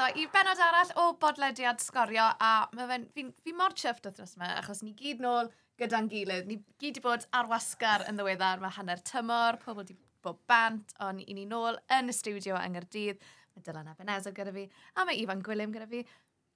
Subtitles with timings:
[0.00, 4.48] eto i benod arall o bodlediad sgorio a fi'n fi, fi mor chyfft wythnos yma
[4.60, 6.48] achos ni gyd nôl gyda'n gilydd.
[6.48, 10.94] Ni gyd wedi bod ar wasgar yn ddiweddar, mae hanner tymor, pobl wedi bod bant,
[11.04, 13.20] ond i ni nôl yn y studio yng Nghyrdydd.
[13.56, 14.66] Mae Dylan Ebenezer gyda fi,
[14.96, 16.02] a mae Ifan Gwilym gyda fi.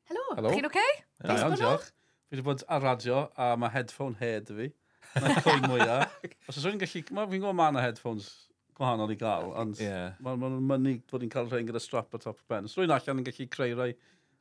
[0.08, 0.54] Helo, Helo.
[0.54, 0.80] chi'n oce?
[0.80, 1.04] Okay?
[1.24, 1.90] Ie, iawn, diolch.
[2.28, 4.70] Fi wedi bod ar radio, a mae headphone head fi.
[5.14, 6.16] Mae'n cwyn mwyaf.
[6.48, 7.04] Os oes o'n gallu...
[7.04, 8.32] Fi'n gwybod mae yna headphones
[8.78, 10.16] gwahanol i gael, ond yeah.
[10.24, 12.68] mae'n ma, ma mynnu bod ni'n cael rhain gyda strap o top y ben.
[12.68, 13.92] Os rwy'n allan yn gallu creu rai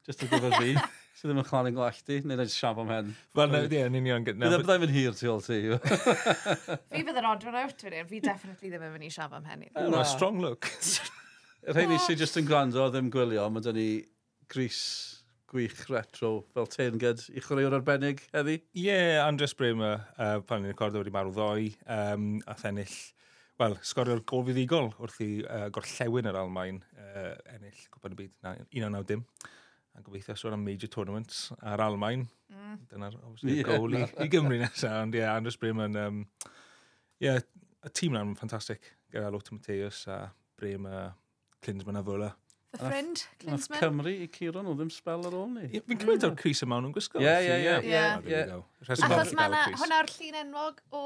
[0.08, 0.74] just o gyfer fi,
[1.18, 3.14] sydd ddim yn chlan yn gwallt i, neu rhaid siaf am hen.
[3.38, 4.26] Wel, na, ie, yn union.
[4.28, 5.60] E- byddai'n mynd hir tu ôl ti.
[6.92, 9.48] Fi fydd yn odd rhan out fi, fi definitely ddim yn mynd i siaf am
[9.48, 9.68] hen.
[9.76, 10.70] Oh, a strong look.
[11.70, 13.90] Yr hyn i sydd just yn gwrando ddim gwylio, mae dyn ni
[14.52, 14.82] gris
[15.54, 18.58] gwych retro fel teirnged i chwaraewr arbennig heddi?
[18.74, 22.98] Ie, yeah, Andres Bremer, uh, pan ni'n recordo wedi marw ddoi, um, a thennill
[23.62, 28.34] wel, sgorio'r gol fuddigol wrth i uh, gorllewin yr Almain uh, ennill Cwpan y Byd
[28.42, 29.26] 1990.
[29.94, 32.26] A gobeithio sôn am major tournaments a'r Almain.
[32.50, 32.78] Mm.
[32.90, 34.96] Dyna'r yeah, gol i, i Gymru nesaf.
[35.04, 36.00] Ond ie, yeah, Andres Brym yn...
[36.02, 36.24] Um,
[37.22, 37.44] ie, yeah,
[37.84, 38.88] y tîm na'n ffantastig.
[39.14, 40.24] Gyda Lothar Mateus a
[40.58, 41.12] Brym a
[41.64, 42.32] Clinsman a Fwla.
[42.74, 43.78] The friend, Clinsman.
[43.78, 45.68] Nath Cymru i Ciro nhw ddim spel ar ôl ni.
[45.78, 47.22] Fi'n cymryd o'r Cris yma nhw'n gwisgo.
[47.22, 48.48] Ie, ie, ie.
[48.82, 51.04] Achos mae hwnna'r llun enwog o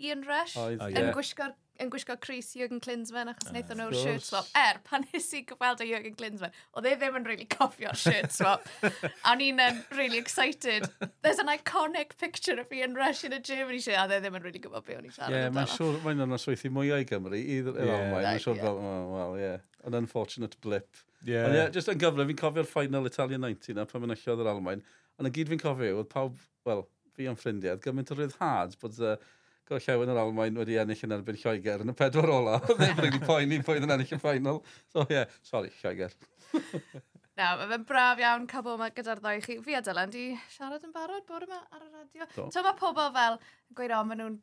[0.00, 1.10] Ian Rush oh, yn, yeah.
[1.14, 1.48] gwisgo,
[1.82, 4.46] yn gwisgo Chris Jürgen Klinsmann achos wnaethon nhw'r shirt swap.
[4.58, 8.34] Er, pan nes i gweld o Jürgen Klinsmann, oedd e ddim yn really cofio'r shirt
[8.34, 8.68] swap.
[9.28, 10.86] a ni'n um, really excited.
[11.22, 13.98] There's an iconic picture of Ian Rush in a Germany shirt.
[13.98, 15.72] A dde ddim yn really gwybod be o'n i siarad yeah, amdano.
[15.74, 17.38] Siŵr, mae'n yna sweithi mwyau i Gymru.
[17.38, 18.68] Either, yeah, yeah, like, siŵr yeah.
[18.68, 19.64] fel, oh, well, yeah.
[19.88, 21.02] An unfortunate blip.
[21.26, 21.48] Yeah.
[21.48, 24.52] Ond yeah, just yn gyfle, fi'n cofio'r final Italian 90 na, pan mynd allodd yr
[24.52, 24.86] Almain.
[25.18, 26.84] Ond y gyd fi'n cofio, oedd pawb, wel,
[27.18, 29.16] fi o'n ffrindiau, gymaint o ryddhad bod uh,
[29.68, 32.56] Gorllewin yr Almain wedi ennill yn erbyn Lloegr yn y pedwar ola.
[32.68, 34.62] Ddim wedi poeni pwy yn ennill y ffainal.
[34.94, 36.16] So ie, yeah, sori, Lloegr.
[37.38, 39.54] Na, mae fe'n braf iawn cael bod yma gyda'r ddau chi.
[39.62, 42.24] Fi a Dylan, di siarad yn barod bod yma ar y radio.
[42.34, 42.46] Do.
[42.50, 43.36] To mae pobl fel,
[43.68, 44.38] yn gweud o, maen nhw'n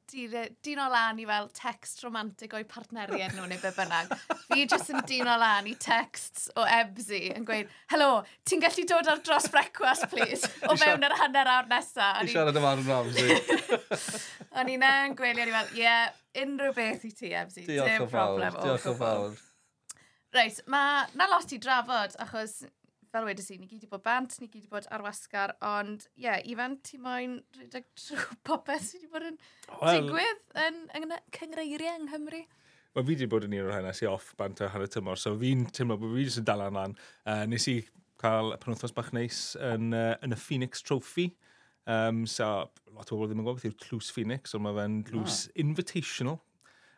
[0.63, 4.13] dyn o lan i fel text romantic o'i partneriaid nhw neu be bynnag.
[4.45, 8.07] Fi jyst yn dyn o lan i texts o Ebsi yn gweud, helo,
[8.47, 10.47] ti'n gallu dod ar dros brecwast, please?
[10.69, 12.21] O fewn yr hanner awr nesaf.
[12.23, 13.41] I siarad am Aaron Ramsey.
[14.55, 17.67] O'n i'n yn gwely, o'n i'n fel, ie, yeah, unrhyw beth i ti, Ebsi.
[17.67, 19.35] Diolch o fawr, diolch o fawr.
[20.35, 22.61] Reit, mae na lot i drafod, achos
[23.15, 26.25] fel wedys i, ni gyd i bod bant, ni gyd i bod arwasgar, ond ie,
[26.25, 29.39] yeah, Ifan, ti moyn rhedeg trwy popeth sydd wedi bod yn
[29.79, 32.43] well, digwydd yn, yn, yn cyngreiriau yng Nghymru?
[32.95, 35.33] Wel, fi wedi bod yn un o'r hynna sy'n off bant o hanner tymor, so
[35.39, 36.95] fi'n teimlo bod fi wedi yn dal amlan.
[37.27, 37.79] Uh, nes i
[38.21, 41.29] cael penwthnos bach neis yn, uh, yn y Phoenix Trophy.
[41.91, 42.47] Um, so,
[42.95, 45.55] lot o bobl ddim yn gwybod beth yw'r Clws Phoenix, ond mae fe'n Clws ah.
[45.65, 46.39] Invitational.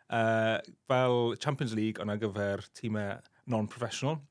[0.08, 3.18] Uh, fel Champions League ond ar gyfer tîmau
[3.52, 4.22] non-professional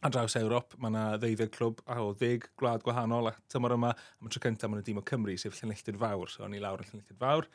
[0.00, 3.90] a draws Ewrop, mae yna ddeuddeg clwb a o ddeg gwlad gwahanol a tymor yma,
[3.92, 6.62] am y tro cyntaf mae yna dîm o Cymru, sef Llenilltid Fawr, so o'n i
[6.62, 7.48] lawr yn Llenilltid Fawr,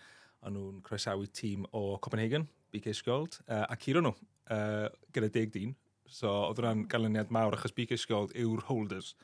[0.46, 4.14] a nhw'n croesawu tîm o Copenhagen, BK Sgold, uh, a curo nhw,
[4.54, 4.86] uh,
[5.16, 5.74] gyda deg dyn,
[6.06, 9.16] so oedd hwnna'n ganlyniad mawr achos BK Sgold yw'r holders,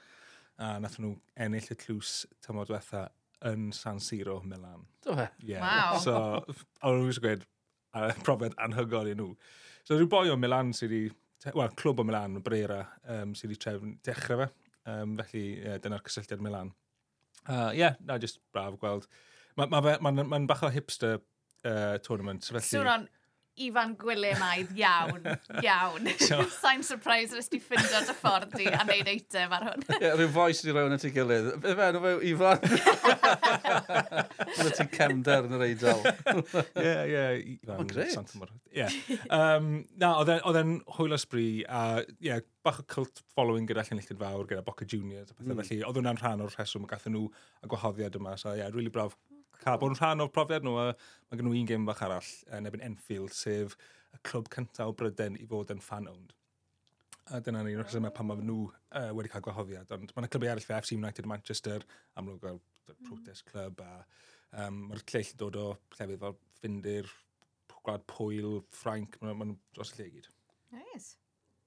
[0.58, 1.14] a nath nhw
[1.46, 3.06] ennill y tlws tymor diwetha
[3.52, 4.88] yn San Siro, Milan.
[5.06, 5.30] Do fe?
[5.46, 5.62] Yeah.
[5.62, 6.02] Wow.
[6.02, 7.46] So, o'n nhw'n gweud,
[7.94, 9.36] a profiad anhygoel i nhw.
[9.86, 11.18] So, rhyw boi o Milan sydd wedi
[11.50, 14.48] wel, clwb o Milan, Brera, um, sydd wedi trefn dechrau fe.
[14.92, 16.72] Um, felly, yeah, dyna'r cysylltiad Milan.
[17.42, 19.08] Ie, uh, yeah, na, just braf gweld.
[19.58, 22.46] Mae'n ma, ma, ma, ma bach o hipster uh, tournament.
[22.50, 22.64] Felly...
[22.66, 23.08] Sŵron,
[23.60, 25.26] Ifan Gwilymaidd iawn,
[25.62, 26.08] iawn.
[26.22, 29.84] So, Sa'n surprise nes ti ffindio dy ffordd di a neud eitem ar hwn.
[29.98, 31.50] Ie, rhyw foes di rownd at ei gilydd.
[31.64, 32.64] Fe fe, nhw fe, Ifan.
[34.56, 36.06] Fydde ti'n cemder yn yr eidl.
[36.80, 37.58] Ie, ie.
[37.68, 38.36] Mae'n gret.
[38.72, 38.88] Ie.
[39.28, 41.84] Na, oedd e, e'n hwyl ysbryd a,
[42.24, 45.64] ie, bach o cult following gyda Llenillid Fawr, gyda Boca Juniors a pethau mm.
[45.66, 45.82] felly.
[45.88, 48.38] Oedd hwnna'n rhan o'r rheswm a gathen nhw y gwahoddiad yma.
[48.40, 49.18] So, ie, yeah, really braf
[49.62, 50.76] cael bod yn rhan o'r profiad nhw.
[51.30, 53.78] Mae gen nhw un gêm bach arall yn ebyn Enfield, sef
[54.12, 56.36] y clwb cyntaf o Bryden i fod yn fan-owned.
[57.32, 59.92] A dyna ni'n rhesymau pan mae nhw uh, wedi cael gwahoddiad.
[59.96, 61.86] Ond mae'n clybiau eraill fe FC United Manchester,
[62.20, 62.62] amlwg fel
[63.08, 67.12] protest club, a um, mae'r lleill yn dod o llefydd fel Fyndir,
[67.82, 70.28] Gwlad Pwyl, Ffrainc, mae'n ma dros y lle gyd.
[70.76, 71.16] Nice.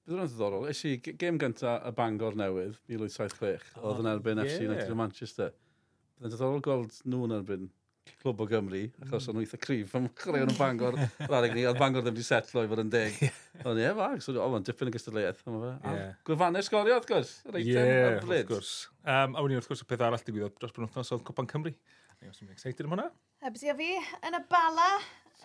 [0.05, 0.67] Bydd hwnna'n ddiddorol.
[0.71, 4.51] Ys i gêm gynta y Bangor newydd, 1876, oedd yn erbyn yeah.
[4.53, 5.55] FC United o Manchester.
[6.15, 7.67] Bydd yn ddiddorol gweld nhw'n erbyn
[8.21, 9.31] Clwb o Gymru, achos mm.
[9.31, 10.97] o'n wyth y cryf am chreu yn Bangor.
[11.29, 13.17] Rhaid ni, oedd Bangor ddim wedi setlo i fod yn deg.
[13.63, 15.43] Ond ie, fag, so oedd yn dipyn yn gystadleuaeth.
[16.29, 17.35] Gwefannau sgorio, wrth gwrs.
[17.49, 17.75] yr Ie,
[18.21, 18.71] wrth gwrs.
[19.03, 21.75] Um, a wedi, wrth gwrs, y peth arall digwyddodd dros bryn wythnos oedd Copan Cymru.
[22.21, 23.11] Ie, os yw'n excited am hwnna?
[23.45, 23.91] Ebs i a fi,
[24.25, 24.89] yn y bala,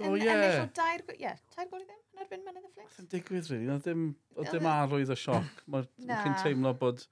[0.00, 0.24] So, ie.
[0.24, 0.68] Yeah.
[0.74, 3.00] Dair, yeah, tair gol i ddim yn erbyn mynydd y fflix.
[3.02, 3.64] Yn digwydd, rili.
[3.66, 3.72] Really.
[3.74, 4.04] Oedd dim,
[4.36, 4.70] o dim e?
[4.72, 5.64] arwydd o sioc.
[5.72, 5.88] Mae'n
[6.22, 7.02] cyn teimlo bod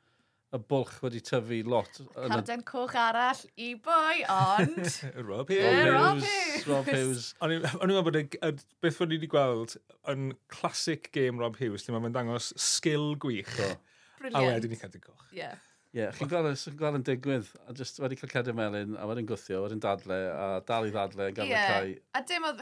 [0.48, 2.00] y bwlch wedi tyfu lot.
[2.16, 4.86] Carden coch arall e i boi, ond...
[5.28, 5.88] Rob Hughes.
[5.92, 6.66] Rob Hughes.
[6.70, 7.26] Rob Hughes.
[7.44, 8.18] O'n i'n meddwl bod
[8.84, 9.76] beth o'n i wedi gweld
[10.08, 13.58] yn classic game Rob Hughes, lle mae'n dangos sgil gwych.
[14.32, 15.26] A wedyn i Carden coch.
[15.36, 15.50] Ie.
[15.88, 19.06] Ie, yeah, chi'n gweld, chi gweld yn digwydd, a just wedi cael cedi melyn, a
[19.08, 21.70] wedyn gwthio, wedyn dadle, a dal i ddadle, gan y yeah.
[21.72, 21.94] cael.
[22.12, 22.60] A dim oedd,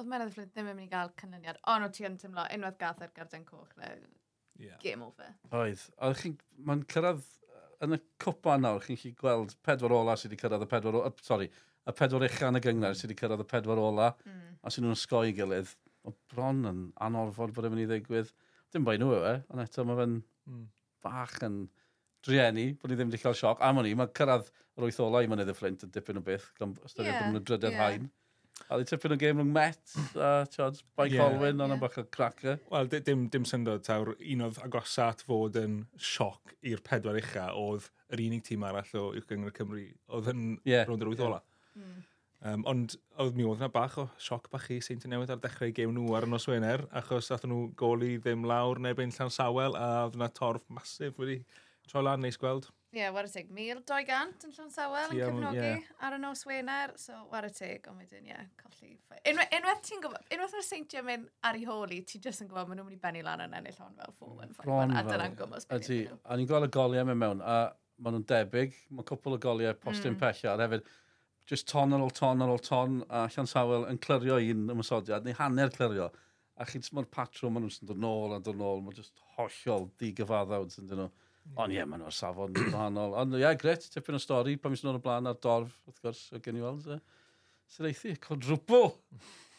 [0.00, 3.04] oedd menydd ddim yn mynd i gael canlyniad, ond o ti yn tymlo, unwaith gath
[3.04, 3.90] ar garden coch, le,
[4.60, 4.78] yeah.
[4.82, 5.30] game over.
[5.50, 5.86] Oedd.
[6.00, 6.36] Oedd chi'n...
[6.66, 7.24] Mae'n cyrraedd...
[7.84, 11.00] Yn y cwpa nawr, chi'n chi gweld pedwar ola sydd wedi cyrraedd y pedwar...
[11.00, 11.12] ola...
[11.26, 11.50] sorry,
[11.84, 14.10] y pedwar uchan y gyngor sydd wedi cyrraedd y pedwar ola.
[14.24, 14.58] Mm.
[14.62, 15.74] A sydd nhw'n ysgoi gilydd.
[16.04, 18.32] O bron yn anorfod bod e yn mynd i ddigwydd.
[18.74, 20.66] Dim bai nhw e, ond eto mae fe'n mm.
[21.04, 21.64] bach yn
[22.24, 23.60] drieni, bod ni ddim wedi cael sioc.
[23.64, 26.24] Am o'n i, mae cyrraedd yr wyth ola i mynydd y fflint yn dipyn o
[26.24, 27.82] beth, gan ystyried yeah, bod nhw'n drydedd yeah.
[27.84, 28.08] hain.
[28.70, 31.20] A di tipyn o gêm rhwng Met a Chod, Bai yeah.
[31.20, 32.56] Colwyn, ond yn bach o cracker.
[32.72, 37.90] Wel, dim, dim syndod tawr, un oedd agosat fod yn sioc i'r pedwar ucha oedd
[38.14, 39.84] yr unig tîm arall o i'w gyngor Cymru
[40.16, 40.86] oedd yn yeah.
[40.88, 41.42] rownd yr wyth ola.
[41.74, 42.02] Mm.
[42.44, 45.70] Um, ond oedd mi oedd yna bach o sioc bach i Seinti Newydd ar dechrau
[45.74, 49.32] gêm nhw ar y nos Wener, achos athyn nhw goli ddim lawr neu bein llan
[49.32, 51.38] sawel, a oedd yna torf masif wedi
[51.88, 52.68] troi lan neis gweld.
[52.94, 55.86] Ie, yeah, war y teg, 1200 yn Llansawel yn cefnogi yeah.
[56.06, 58.92] ar y nos Wener, so war y teg, ond wedyn, ie, yeah, colli.
[59.26, 62.70] Unwaith, unwaith ti'n gwybod, unwaith mae'r seintiau mynd ar ei holi, ti jyst yn gwybod,
[62.70, 65.34] maen nhw'n mynd i benni lan yn ennill hon fel ffwl yn ffordd, a dyna'n
[65.40, 65.88] gwybod sbeth.
[65.90, 67.56] Ydy, a ni'n gweld y goliau mewn mewn, a
[67.98, 70.20] maen nhw'n debyg, mae cwpl o goliau postyn mm.
[70.22, 70.86] pella, a hefyd,
[71.50, 75.26] just ton ar ôl ton ar ôl ton, a Llan Sawel yn clirio un ymwysodiad,
[75.26, 76.12] neu hanner clirio,
[76.54, 80.78] a chi'n mae'r patrwm, maen nhw'n dod nôl a dod nôl, mae'n just hollol digyfaddawd,
[80.78, 81.12] dyn nhw.
[81.54, 83.16] Ond ie, yeah, maen nhw'r safon wahanol.
[83.20, 86.00] Ond ie, yeah, gret, tipyn o stori, pan mis nhw'n y blaen ar dorf, wrth
[86.04, 86.88] gwrs, o gen i weld.
[87.74, 88.94] Sy'n eithi, codrwbl.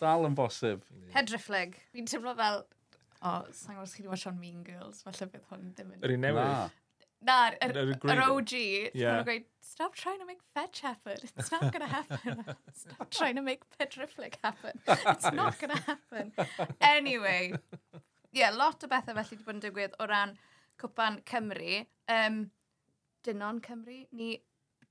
[0.02, 0.84] Dal yn bosib.
[1.14, 1.78] Hedrifleg.
[1.96, 5.46] Fi'n teimlo fel, o, oh, sa'n gwrs chi wedi watch on Mean Girls, falle bydd
[5.52, 6.02] hwn ddim yn...
[6.04, 6.82] Yr un newydd?
[7.26, 8.52] Na, yr OG.
[8.94, 9.24] Yeah.
[9.26, 11.18] Gweud, stop trying to make fetch happen.
[11.38, 12.44] It's not going to happen.
[12.74, 14.80] stop trying to make pedriflic happen.
[14.88, 16.34] It's not going to happen.
[16.82, 17.54] Anyway,
[18.32, 20.36] yeah, lot o bethau felly wedi bod yn digwydd o ran
[20.82, 22.44] Cwpan Cymru, um,
[23.24, 24.36] Dynon Cymru, ni...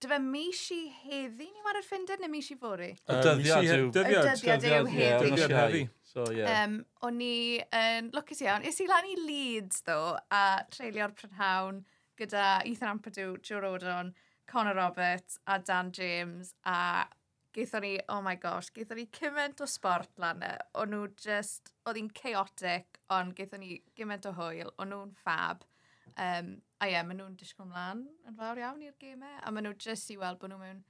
[0.05, 2.91] Dyfa mis i heddi ni war ar ffinder neu mis i fori?
[2.93, 3.87] Y dyddiad yw...
[3.95, 5.31] Dyddiad, dyddiad yw heddi.
[5.31, 5.83] Dyddiad heddi.
[6.11, 6.65] So, yeah.
[6.67, 6.75] um,
[7.07, 8.67] o'n i yn lwcus iawn.
[8.69, 9.97] Is i lan i Leeds, ddo,
[10.35, 10.43] a
[10.75, 11.81] treulio'r prynhawn
[12.21, 14.13] gyda Ethan Ampadw, Joe Rodon,
[14.51, 17.07] Conor Roberts a Dan James a
[17.55, 20.53] geithon ni, oh my gosh, geithon ni cymaint o sport lan e.
[20.83, 25.65] O'n nhw just, oedd hi'n chaotic, ond geithon ni gymaint o hwyl, o'n nhw'n fab.
[26.15, 29.75] Um, a ie, maen nhw'n disgwyl mlaen yn fawr iawn i'r gemau, a maen nhw
[29.83, 30.85] jyst i weld bod nhw mewn...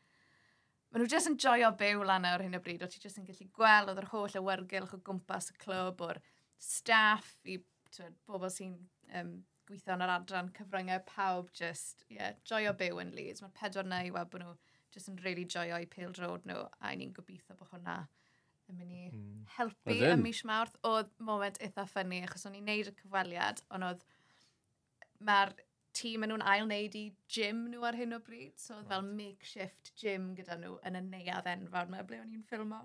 [0.93, 3.29] Maen nhw jyst yn joio byw lan ar hyn o bryd, o ti jyst yn
[3.29, 6.21] gallu gweld oedd yr holl awyrgylch o gwmpas y clwb, o'r
[6.61, 7.57] staff i
[7.95, 8.77] twyd, bobl sy'n
[9.21, 9.33] um,
[9.69, 13.43] gweithio yn yr adran cyfryngau, pawb jyst, ie, yeah, joio byw yn Leeds.
[13.43, 14.53] Mae'r pedwar na i weld bod nhw
[14.95, 18.03] jyst yn really joio i pêl drod nhw, a ni'n gobeithio bod hwnna
[18.71, 19.41] yn mynd i hmm.
[19.57, 20.13] helpu mm.
[20.15, 20.77] ym mis Mawrth.
[20.89, 24.05] Oedd moment eitha ffynnu, achos o'n i'n neud y cyfweliad, ond oedd
[25.21, 25.55] mae'r
[25.95, 28.89] tîm yn nhw'n ail wneud i gym nhw ar hyn o bryd, so right.
[28.91, 32.83] fel makeshift gym gyda nhw yn y neuad enfawr yma ble o'n i'n ffilmo.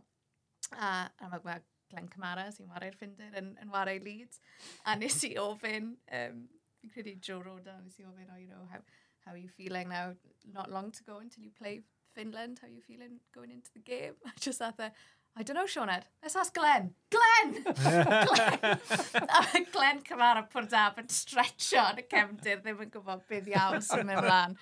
[0.76, 1.58] A, a mae gwa
[1.90, 4.42] Glenn Camara sy'n wario'r ffindir yn, yn wario Leeds.
[4.86, 6.44] A nes i ofyn, um,
[6.82, 8.84] fi'n credu Joe Roda, nes i ofyn, oh, you know, how,
[9.26, 10.14] how are you feeling now?
[10.54, 11.82] Not long to go until you play
[12.14, 14.14] Finland, how are you feeling going into the game?
[14.26, 14.92] I just had the,
[15.38, 16.04] I don't know, Sioned.
[16.22, 16.94] Let's ask Glenn.
[17.10, 17.64] Glenn!
[17.64, 18.60] Glenn!
[18.64, 24.04] a Glenn Cymara Pwrdab yn stretcho yn y cefndir, ddim yn gwybod bydd iawn sy'n
[24.10, 24.58] mynd mlaen.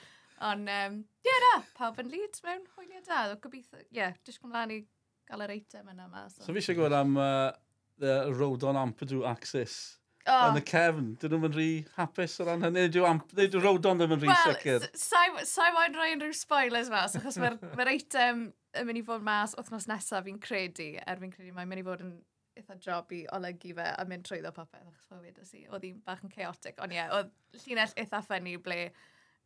[0.47, 3.23] Ond, um, ie yeah, na, pawb yn leads mewn hwyliau da.
[3.41, 4.81] Gobeithio, ie, yeah, jyst mlaen i
[5.27, 6.27] gael yr eitem yna yma.
[6.29, 7.55] So, so fi eisiau gwybod am uh,
[7.97, 9.97] the road on Ampadu axis
[10.29, 10.45] oh.
[10.51, 11.09] yn y cefn.
[11.21, 12.87] Dyn nhw'n rhy hapus o ran hynny.
[12.93, 14.87] Dyn nhw'n rodon ddim yn rhy well, sicr.
[14.99, 19.55] Sa'i moyn rhoi unrhyw spoilers mas, achos mae'r mae eitem yn mynd i fod mas
[19.57, 22.15] wythnos nesaf fi'n credu, er fi'n credu mae'n mynd i fod yn
[22.57, 26.01] eitha job i olygu fe a mynd trwyddo popeth, achos fel wedes i, oedd hi'n
[26.05, 27.29] bach yn chaotic, ond ie, oedd
[27.65, 28.79] llinell eitha ffynnu ble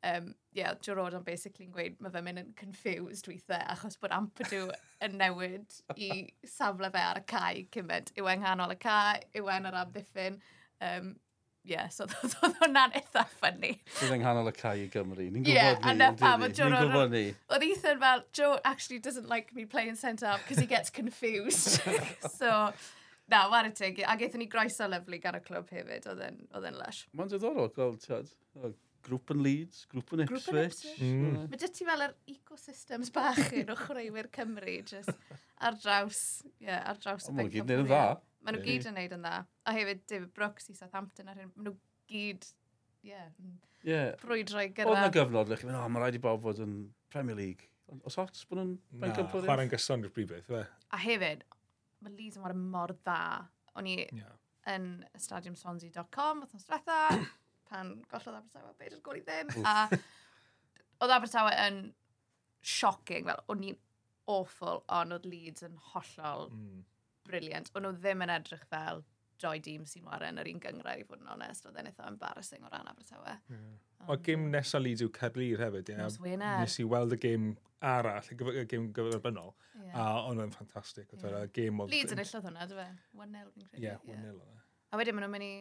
[0.04, 4.16] um, yeah, Joe Rodon basically yn gweud, mae fe'n mynd yn confused weithiau, achos bod
[4.16, 4.64] Ampadw
[5.06, 6.10] yn newid i
[6.48, 8.14] safle fe ar y cae cymaint.
[8.18, 10.40] Yw e'n nghanol y cae, yw e'n yr amddiffyn.
[10.82, 11.14] Um,
[11.64, 13.72] yeah, so oedd hwnna'n eitha ffynnu.
[14.02, 15.28] Oedd yng nghanol y cae i Gymru.
[15.28, 16.70] Ni'n gwybod yeah, ni, yna pam oedd Joe...
[16.72, 17.26] Ni'n gwybod ni.
[17.54, 21.82] Oedd Ethan fel, Joe actually doesn't like me playing centre-half because he gets confused.
[22.40, 22.72] so,
[23.30, 24.02] na, war y teg.
[24.08, 27.06] A gaethon ni groeso lyflu gan y clwb hefyd, oedd e'n lush.
[27.14, 28.34] Mae'n diddorol gweld, tiad,
[29.06, 30.50] grŵp yn Leeds, grŵp yn Ipswich.
[30.66, 31.06] Ipswich.
[31.06, 31.46] Mm.
[31.52, 35.14] Mae jyst ti fel yr ecosystems bach yn o chwaraewyr Cymru, just
[35.62, 37.62] ar draws, yeah, ar draws y big company.
[37.62, 38.04] Mae'n gyd yn dda.
[38.42, 39.36] Maen nhw gyd yn neud yn dda.
[39.70, 41.52] A hefyd David Brooks i Southampton ar hyn.
[41.56, 41.76] Maen nhw
[42.12, 42.48] gyd,
[43.06, 43.28] ie, yeah,
[43.86, 44.08] yeah.
[44.22, 44.90] brwydroi gyda...
[44.90, 46.76] Oedd na gyfnod lle chi'n mynd, o, mae rhaid i bob fod yn
[47.14, 47.70] Premier League.
[48.08, 49.44] Os ots bod nhw'n bain gymplydd?
[49.44, 50.64] Na, chwarae'n gyson i'r brifbeth, fe.
[50.96, 51.44] A hefyd,
[52.02, 53.22] mae Leeds yn wario mor dda.
[53.80, 54.34] O'n i yeah.
[54.74, 57.00] yn stadiumswansea.com, oedd yn stretha,
[57.70, 59.54] pan gollodd Abertawe, beth yw'r gol i ddim.
[59.68, 61.84] A oedd Abertawe yn
[62.62, 63.80] shocking, fel o'n i'n
[64.32, 66.82] awful, ond oedd Leeds yn hollol mm
[67.32, 67.72] briliant.
[67.76, 69.04] O'n nhw ddim yn edrych fel
[69.42, 71.66] droi dîm sy'n waren yr un gyngrau, i fod yn onest.
[71.66, 73.36] Oedd e'n eitha embarrassing o ran Abertawe.
[73.50, 73.74] Yeah.
[74.12, 75.98] O gym nesa Leeds yw Caerdydd hefyd, ie.
[75.98, 76.62] Yeah.
[76.62, 77.52] Nes i weld y gym
[77.92, 79.98] arall, y gym gyferbynnol, yeah.
[79.98, 81.10] a ond yn ffantastig.
[81.18, 81.46] Yeah.
[81.56, 81.94] Gym oedd...
[81.94, 82.90] Leeds yn illodd hwnna, dwi fe?
[83.18, 83.82] 1-0 fi'n credu.
[83.82, 84.66] Ie, yeah, 1-0 yeah.
[84.92, 85.54] A wedyn maen nhw'n mynd i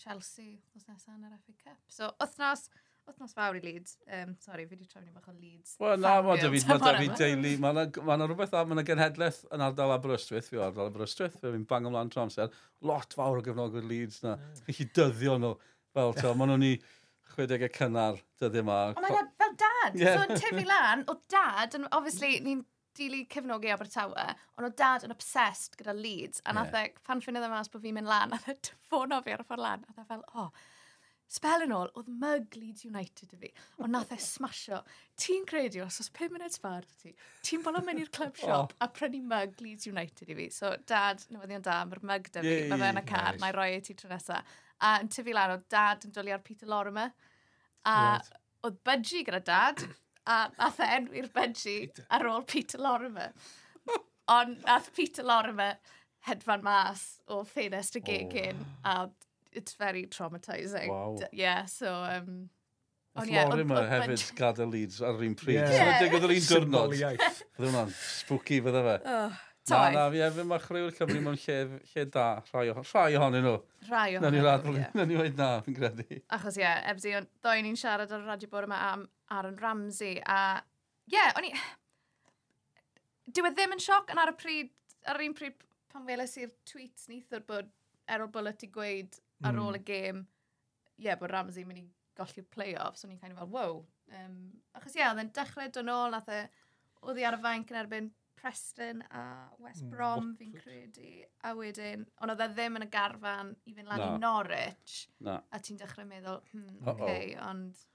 [0.00, 1.80] Chelsea, os nesaf, yn yr FA Cup.
[1.92, 2.68] So, wythnos
[3.08, 3.96] Othnos fawr i Leeds.
[4.06, 5.74] Um, sorry, fi wedi trefnu bach o Leeds.
[5.80, 7.52] Wel, na, ma da fi, ma da fi deulu.
[7.62, 11.38] Mae yna ma rhywbeth am, ma na genhedlaeth yn ardal Aberystwyth, fi o ardal Aberystwyth,
[11.42, 12.54] fi'n bang ymlaen tro amser.
[12.86, 14.36] Lot fawr o gefnogwyr Leeds na.
[14.66, 15.54] Chi chi dyddio nhw.
[15.96, 16.74] Fel, to, mae nhw'n i
[17.36, 18.80] 60 cynnar dyddio yma.
[18.94, 19.98] Oh my god, fel dad.
[19.98, 20.18] Yeah.
[20.18, 22.62] So, yn tyfu lan, o dad, and obviously, ni'n
[22.98, 24.26] dili cefnogi Abertawe,
[24.58, 27.72] ond o dad yn obsessed gyda Leeds, a nath e, pan ffynedd yma e os
[27.72, 30.24] bod fi'n mynd lan, a dde ffono fi ar y ffordd lan, a dde fel,
[30.34, 30.50] oh,
[31.30, 34.80] spel yn ôl, oedd mug Leeds United i fi, ond nath e smasho.
[35.20, 37.14] Ti'n credu os oes 5 munud sbar ti,
[37.46, 40.48] ti'n bolo mynd i'r club shop a prynu mug Leeds United i fi.
[40.54, 43.44] So, dad, newyddion da, mae'r mug da fi, yeah, mae fe yn y car, nice.
[43.44, 44.42] na'i roi i ti tro nesa.
[44.80, 47.14] A yn tyfu lan, oedd dad yn dwlu ar Peter Lorimer,
[47.86, 48.34] a right.
[48.66, 49.86] oedd budgie gyda dad,
[50.26, 53.32] a nath e enwi'r budgie ar ôl Peter Lorimer.
[54.30, 55.78] Ond nath Peter Lorimer
[56.26, 58.90] hedfan mas o ffenest y gegin, oh.
[58.90, 60.88] a it's very traumatising.
[60.88, 61.16] Wow.
[61.18, 61.92] D yeah, so...
[61.92, 62.48] Um,
[63.18, 63.34] On ie.
[63.34, 65.56] Lori yma hefyd gadael Leeds ar yr un pryd.
[65.56, 65.72] Yeah.
[65.74, 65.88] yeah.
[65.98, 66.92] Symydig oedd yr un diwrnod.
[66.94, 68.92] Fydde hwnna'n spooky fydde fe.
[69.02, 69.40] Oh,
[69.70, 71.56] na, na, fi hefyd mae chreu'r Cymru mewn lle,
[71.90, 73.56] lle da, rhai, o, rhai ohonyn nhw.
[73.88, 74.84] Rhai ohonyn nhw, ie.
[74.94, 76.20] Na ni wedi na, fi'n credu.
[76.36, 79.02] Achos ie, yeah, ebsi, ddoen ni'n siarad ar y radio bore yma am
[79.34, 80.38] Aaron Ramsey, a
[81.10, 81.52] ie, yeah, o'n i...
[83.30, 84.70] Dyw e ddim yn sioc, yn ar y pryd,
[85.10, 85.58] ar yr un pryd
[85.90, 87.74] pan weles i'r tweets nithwr bod
[88.10, 89.64] Errol Bullet i gweud ar hmm.
[89.64, 90.22] ôl y gêm,
[90.98, 91.86] ie, yeah, bod Ramsey mynd i
[92.20, 93.84] golli'r play-offs, o'n i'n kind of fel, wow.
[94.10, 94.40] Um,
[94.76, 96.40] achos ie, yeah, oedd e'n dechrau dyn ôl, nath e,
[97.06, 101.12] oedd i ar y fainc yn erbyn Preston a West hmm, Brom, mm, fi'n credu.
[101.44, 104.10] A wedyn, ond oedd e ddim yn y garfan i fynd lan no.
[104.14, 104.96] i Norwich.
[105.26, 105.38] Na.
[105.52, 106.94] A ti'n dechrau meddwl, hmm, uh -oh.
[106.94, 107.86] okay, ond...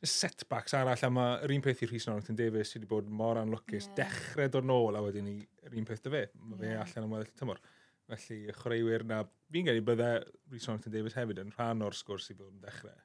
[0.00, 3.10] Y Setbacks arall, a mae yr un peth i Rhys Norrington Davies sydd wedi bod
[3.12, 3.96] mor anlwcus, yeah.
[3.98, 6.22] dechrau dod nôl a wedyn i yr un peth dy fe.
[6.38, 6.78] Mae yeah.
[6.86, 7.60] fe allan am weddill tymor.
[8.10, 9.20] Felly, y chwaraewyr na,
[9.54, 10.10] fi'n gynnu bydde
[10.50, 12.98] Rhys Jonathan Davies hefyd yn rhan o'r sgwrs i bod yn dechrau.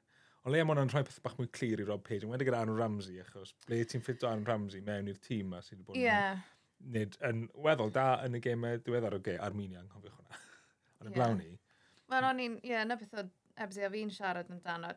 [0.46, 2.60] Ond le am hwnna'n rhoi peth bach mwy clir i Rob Page, yn wedi gyda
[2.62, 5.86] Aaron Ramsey, achos ble ti'n ffit o Aaron Ramsey mewn i'r tîm ma sydd wedi
[5.88, 6.44] bod yeah.
[6.96, 10.40] nid yn weddol da yn y gemau diweddar o ge, Armenia, yn cofiwch hwnna.
[11.00, 11.18] Ond yn yeah.
[11.18, 11.50] blawn i.
[12.12, 13.26] Wel, o'n i'n, ie, yeah, na beth o
[13.66, 14.92] ebsio fi'n siarad amdano.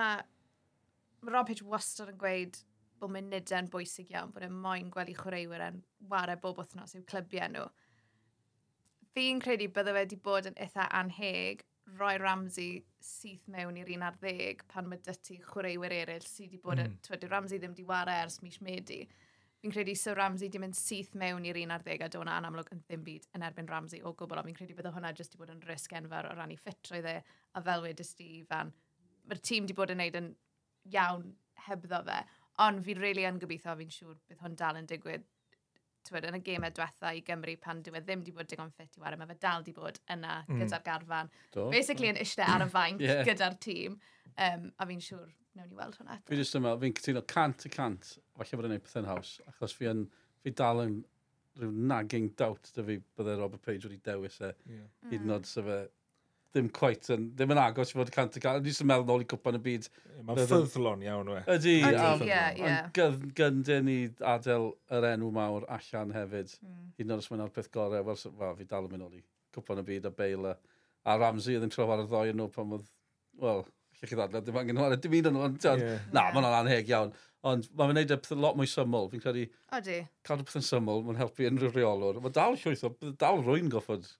[0.00, 0.24] Mae
[1.20, 2.56] ma Rob Page wastad yn gweud
[3.00, 7.04] bod munudau'n bwysig iawn, bod e'n moyn gweld i chwaraewyr yn ware bob wythnos i'w
[7.08, 7.68] clybiau nhw
[9.14, 11.64] fi'n credu bydde wedi bod yn eitha anheg
[11.98, 16.52] roi Ramsey syth mewn i'r un ar ddeg pan mae dy ti chwaraewyr eraill sydd
[16.52, 16.82] wedi bod...
[16.84, 17.26] Mm.
[17.32, 19.00] Ramsey ddim wedi wario ers mis Medi.
[19.60, 22.46] Fi'n credu so Ramsey ddim yn syth mewn i'r un ar ddeg a dod yn
[22.48, 24.40] amlwg yn ddim byd yn erbyn Ramsey o gwbl.
[24.40, 27.10] Ond fi'n credu bydde hwnna jyst wedi bod yn risg enfawr o ran i ffitrwydd
[27.10, 27.16] e
[27.58, 28.72] a fel wedys di fan.
[29.26, 30.30] Mae'r tîm wedi bod yn neud yn
[30.94, 31.26] iawn
[31.66, 32.22] hebddo fe.
[32.62, 35.26] Ond fi'n really yn gobeithio fi'n siŵr bydd hwn dal yn digwydd
[36.06, 38.96] twyd, yn y gemau diwetha i Gymru pan dyw e ddim wedi bod digon ffit
[38.98, 40.62] i wario, mae fe dal wedi bod yna mm.
[40.62, 41.30] gyda'r garfan.
[41.56, 41.68] Do.
[41.74, 43.22] Basically yn eistedd ar y fainc yeah.
[43.28, 44.00] gyda'r tîm,
[44.34, 45.28] um, a fi'n siŵr
[45.58, 46.28] newn ni weld hwnna eto.
[46.30, 49.76] Fi jyst yma, fi'n cytuno cant y cant, falle bod yn ei pethau'n haws, achos
[49.76, 50.04] fi, yn,
[50.44, 51.00] fi dal yn
[51.60, 54.86] rhyw nagging doubt dy fi byddai Robert Page wedi dewis e, yeah.
[55.10, 55.80] hyd yn oed sef e
[56.50, 58.64] ddim quite yn, ddim yn agos i fod y cant y cant.
[58.64, 59.88] Ni sy'n meddwl nôl i cwpan y byd.
[60.26, 61.42] Mae'n ffyddlon iawn we.
[61.54, 63.10] Ydy, ydy, ie, ie.
[63.38, 63.98] gyndyn i
[64.32, 66.56] adael yr enw mawr allan hefyd.
[66.64, 66.88] Mm.
[66.98, 69.22] Hyd yn oed os mae'n arbeth gorau, wel, well, fi dal yn mynd nôl i
[69.54, 70.56] cwpan y byd a Bale
[71.06, 72.88] a Ramsey oedd yn trof ar y ddoi yn nhw pan oedd,
[73.40, 73.62] wel,
[74.00, 75.84] lle chi ddadle, dim angen nhw, dim un yn hwn.
[76.12, 77.14] Na, mae'n anheg iawn.
[77.46, 79.06] Ond mae'n gwneud peth lot mwy syml.
[79.12, 79.46] Fi'n credu...
[79.76, 80.00] Odi.
[80.28, 82.20] Cadw peth yn syml, mae'n helpu unrhyw reolwr.
[82.20, 82.92] Mae dal llwyth o,
[83.22, 84.10] dal rwy'n goffod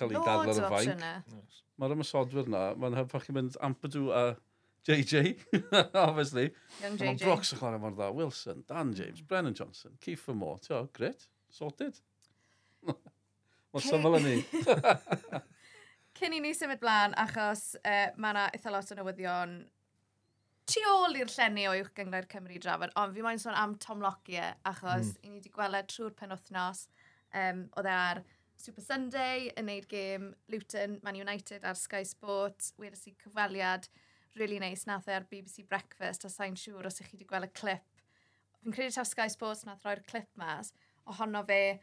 [0.00, 1.04] cael ei dadl ar y fainc.
[1.36, 1.58] Yes.
[1.80, 4.24] Mae'r ymysodwyr na, mae'n hyfach chi'n mynd Ampadu a
[4.88, 5.36] JJ,
[6.06, 6.50] obviously.
[6.82, 7.06] Young JJ.
[7.06, 11.28] Mae Brooks yn chwarae mor dda, Wilson, Dan James, Brennan Johnson, Kiefer Moore, tio, grit,
[11.52, 12.00] sorted.
[13.70, 14.38] Mae'n syml yn ni.
[16.20, 19.60] Cyn i ni symud blaen, achos uh, mae yna eitha lot o newyddion
[20.70, 24.02] tu ôl i'r llenni o uwch gyngor Cymru drafod, ond fi moyn sôn am Tom
[24.04, 25.22] Lockyer, achos mm.
[25.24, 26.84] i ni wedi gweld e trwy'r penwthnos,
[27.34, 28.22] um, oedd e ar
[28.60, 32.74] Super Sunday yn neud gêm Luton, Man United ar Sky Sports.
[32.80, 33.88] Wedys i cyfweliad
[34.36, 37.48] really nice nath e ar BBC Breakfast a sa'n siŵr os ych chi wedi gweld
[37.48, 38.04] y clip.
[38.60, 40.74] Fi'n credu taw Sky Sports nath roi'r clip mas
[41.08, 41.80] ohono fe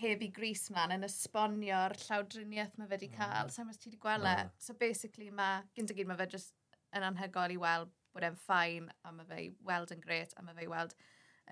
[0.00, 3.16] heb i gris mlaen yn esbonio'r llawdriniaeth mae fe wedi mm.
[3.20, 3.50] cael.
[3.50, 3.54] Mm.
[3.58, 4.36] Sa'n so, ti wedi gweld e.
[4.46, 4.58] Mm.
[4.64, 6.56] So basically mae, gynt gyd mae fe just
[6.96, 10.44] yn anhygol i weld bod e'n ffain a mae fe i weld yn gret a
[10.46, 10.96] mae fe i weld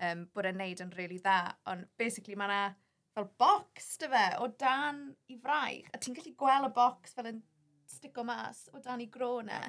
[0.01, 1.59] um, bod e'n neud yn really dda.
[1.69, 2.63] Ond basically mae yna
[3.15, 5.87] fel box dy fe o dan i fraich.
[5.91, 7.39] A ti'n gallu gweld y box fel yn
[7.91, 9.63] stico mas o dan i grona.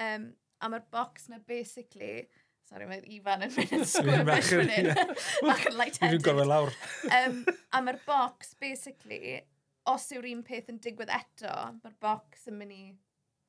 [0.00, 0.30] Um,
[0.60, 2.28] a mae'r box na basically...
[2.70, 4.88] Sorry, mae Ifan yn mynd yn sgwyr beth fan hyn.
[5.42, 6.20] Mach yn light-headed.
[6.20, 6.74] Dwi'n gorfod lawr.
[7.16, 7.40] um,
[7.74, 9.40] a mae'r box, basically,
[9.90, 12.84] os yw'r un peth yn digwydd eto, mae'r box yn mynd i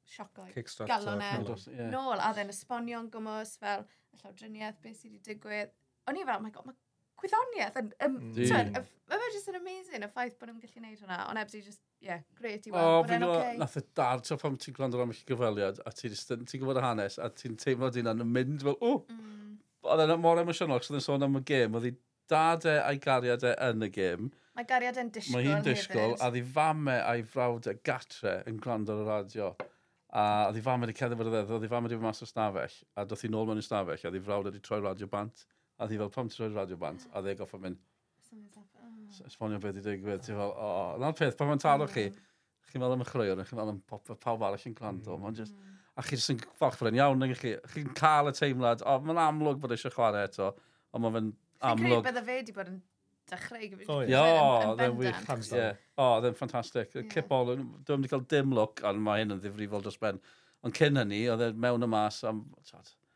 [0.09, 0.47] sioco
[0.89, 1.29] galon e.
[1.67, 1.91] Yeah.
[1.93, 5.75] Nôl, a dden esbonio'n gymwys fel y llawdriniaeth, beth sydd wedi digwydd.
[6.09, 6.79] O'n i fel, oh my god, mae
[7.21, 7.79] gwyddoniaeth.
[8.01, 8.89] Mm.
[9.11, 11.17] Mae fe just yn amazing, y ffaith bod nhw'n gallu gwneud hwnna.
[11.29, 13.01] Ond ebsi, just, yeah, great i weld.
[13.01, 16.45] O, fi'n gwybod, nath y dar, tra pam ti'n gwrando am eich gyfaliad, a ti'n
[16.47, 19.01] ti gwybod y hanes, a ti'n teimlo dyn yn mynd fel, o!
[19.11, 19.57] Mm.
[19.81, 21.95] Oedd e'n mor emosiynol, oedd e'n sôn am y gêm, oedd hi
[22.31, 24.31] dad e a'i gariad e yn y gêm.
[24.55, 28.59] Mae gariad e'n disgwyl Mae hi'n disgwyl, a ddi fame a'i frawd e gatre yn
[28.63, 29.51] gwrando ar y radio.
[30.11, 33.05] A ddi fame wedi cedd efo'r ddedd, ddi fame wedi fy mas o stafell, a
[33.07, 35.45] doth hi nôl mewn i stafell, a ddi frawd wedi troi radio bant.
[35.81, 37.07] A ddi fel, pam ti'n rhoi'r radio bant?
[37.09, 37.79] A ddi e goffa mynd.
[39.25, 40.21] Esbonio beth i digwydd.
[40.25, 40.67] Ti'n fel, o,
[41.01, 42.19] na'r peth, pan mae'n taro chi, mm.
[42.69, 43.79] chi'n meddwl am y chrwyr, chi'n meddwl am
[44.21, 45.17] pawb arall yn gwrando.
[45.17, 45.39] Mm.
[45.39, 45.57] Just,
[45.97, 49.59] a chi jyst yn falchfren iawn, nag chi, chi'n cael y teimlad, o, mae'n amlwg
[49.63, 50.51] bod eisiau chwarae eto,
[50.93, 51.31] ond mae'n
[51.71, 51.81] amlwg.
[51.81, 52.77] Chi'n credu bydde fe wedi bod yn
[53.31, 53.91] dechrau gyfeiriad.
[53.95, 54.21] O, ie.
[54.21, 55.81] O, dde'n wych.
[55.97, 56.95] O, dde'n ffantastig.
[57.11, 60.21] Cipol, dwi'n wedi cael dim look, ond mae hyn yn ddifrifol dros ben.
[60.61, 62.45] Ond cyn hynny, oedd e mewn y mas am...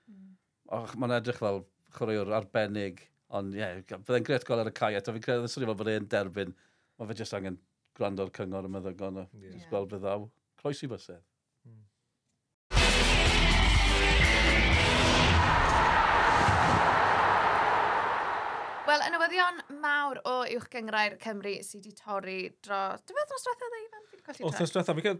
[0.09, 0.35] Mm.
[0.75, 1.61] Och, mae'n edrych fel
[1.95, 3.01] chwaraewr arbennig,
[3.35, 5.91] ond ie, yeah, byddai'n gret gol ar y cae, a fi'n credu swnio fel bod
[5.93, 6.51] e'n derbyn,
[6.99, 7.57] mae fe jyst angen
[7.97, 9.55] gwrando'r cyngor y meddygon, a yeah.
[9.55, 10.27] jyst gweld beth ddaw.
[10.61, 11.23] Croesi bysedd.
[11.65, 11.83] Mm.
[18.85, 22.81] Wel, y newyddion mawr o uwch gyngrair Cymru sydd wedi torri dro...
[23.01, 24.03] Dwi'n meddwl dros diwethaf ddeifan?
[24.25, 25.19] Wthnos diwetha, Fi'n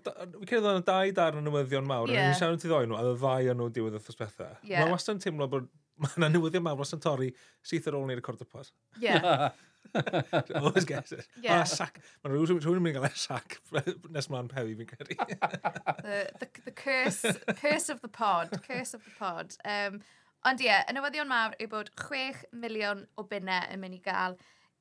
[0.49, 2.27] credu oedd yna dau dar yn newyddion mawr, yeah.
[2.27, 4.47] a ni'n siarad ti ddoi nhw, a y ddau yn nhw diwedd wthnos diwetha.
[4.65, 4.81] Yeah.
[4.81, 5.67] Mae'n wastad yn teimlo bod
[6.01, 7.31] mae yna newyddion mawr os yn torri
[7.65, 8.71] syth ar ôl ni'r record y pod.
[9.01, 9.51] Yeah.
[10.55, 11.27] Always guess it.
[11.41, 11.61] Yeah.
[11.61, 11.99] Ah, sac.
[12.23, 13.57] Mae rhywun yn mynd i gael e sac
[14.15, 15.17] nes mlaen pewi fi'n credu.
[16.07, 17.23] the, the, the curse,
[17.61, 18.51] curse of the pod.
[18.67, 19.55] Curse of the pod.
[19.63, 20.01] Um,
[20.45, 24.01] ond ie, yeah, y newyddion mawr yw bod 6 miliwn o bunnau yn mynd i
[24.05, 24.35] gael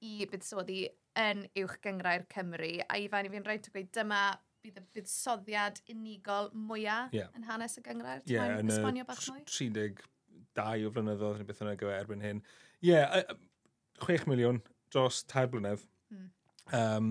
[0.05, 0.83] i buddsoddi
[1.21, 2.75] yn uwch gyngrau'r Cymru.
[2.89, 4.25] A i fan i fi'n rhaid i gweud, dyma
[4.65, 7.31] bydd y buddsoddiad unigol mwyaf yeah.
[7.37, 8.25] yn hanes y gyngrau'r.
[8.25, 10.05] Ie, yeah, yn y 30
[10.59, 12.43] dau o flynyddoedd neu beth yna gyfer erbyn hyn.
[12.85, 13.23] Ie, yeah,
[14.05, 14.61] 6 miliwn
[14.93, 15.85] dros tair blynedd.
[16.15, 16.29] Mm.
[16.79, 17.11] Um,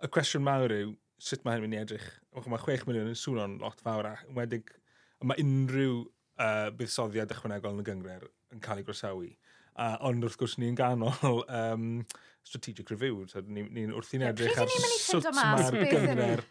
[0.00, 2.08] y cwestiwn mawr yw, sut mae hyn mynd i edrych?
[2.46, 4.72] Mae 6 miliwn yn sŵn o'n lot fawr a wedig,
[5.26, 9.28] mae unrhyw uh, buddsoddiad ychwanegol yn y gyngred yn cael ei groesawu.
[9.80, 11.90] Uh, ond wrth gwrs ni'n ganol um,
[12.46, 16.42] strategic review, so ni'n ni, wrth i'n edrych ar sut mae'r gyngred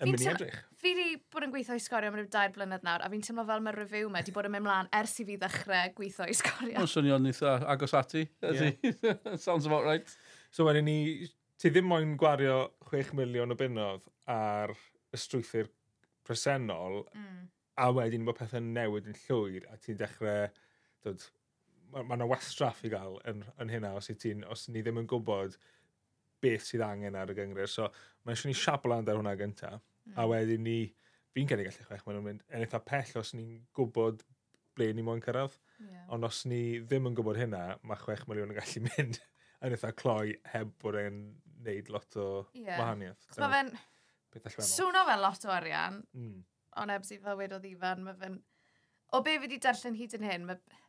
[0.00, 0.58] yn mynd i edrych.
[0.80, 3.44] Fi wedi bod yn gweithio i sgorio am ryw dair blynedd nawr, a fi'n teimlo
[3.48, 6.36] fel mae'r review me wedi bod yn mynd mlaen ers i fi ddechrau gweithio i
[6.36, 6.76] sgorio.
[6.78, 8.24] Mae'n swnio'n eitha agos ati.
[8.42, 9.10] Yeah.
[9.46, 10.14] Sounds about right.
[10.50, 10.98] So wedyn ni,
[11.60, 15.68] ti ddim moyn gwario 6 miliwn o bunnodd ar y strwythyr
[16.26, 17.44] presennol, mm.
[17.84, 20.48] a wedyn bod pethau'n newid yn llwyr, a ti'n dechrau...
[21.00, 21.22] Dod,
[21.90, 25.08] mae yna ma wastraff i gael yn, yn hynna os, ti'n, os ni ddim yn
[25.10, 25.56] gwybod
[26.44, 27.74] beth sydd angen ar y gyngres.
[27.76, 27.88] So,
[28.24, 29.80] mae eisiau ni siap lan ar hwnna gyntaf.
[30.10, 30.18] Mm.
[30.20, 30.78] A wedyn ni,
[31.34, 34.24] fi'n cael ei gallu chwech, maen nhw'n mynd yn eitha pell os ni'n gwybod
[34.78, 35.56] ble ni moyn cyrraedd.
[35.80, 36.06] Yeah.
[36.14, 39.20] Ond os ni ddim yn gwybod hynna, mae chwech miliwn yn gallu mynd
[39.60, 41.22] yn eitha cloi heb bod e'n
[41.64, 42.78] neud lot o yeah.
[42.80, 43.26] wahaniaeth.
[43.38, 43.74] Mae fe'n...
[44.62, 46.38] Swno fe lot o arian, mm.
[46.82, 48.38] ond ebs i fel wedodd ifan, mae fe'n...
[49.10, 50.80] O be fi wedi darllen hyd yn hyn, mae...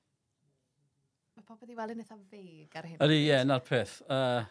[1.38, 3.00] Mae popeth i weld yn eitha feg ar hyn.
[3.02, 3.98] Ydy, ie, yeah, na'r peth.
[4.06, 4.44] Uh,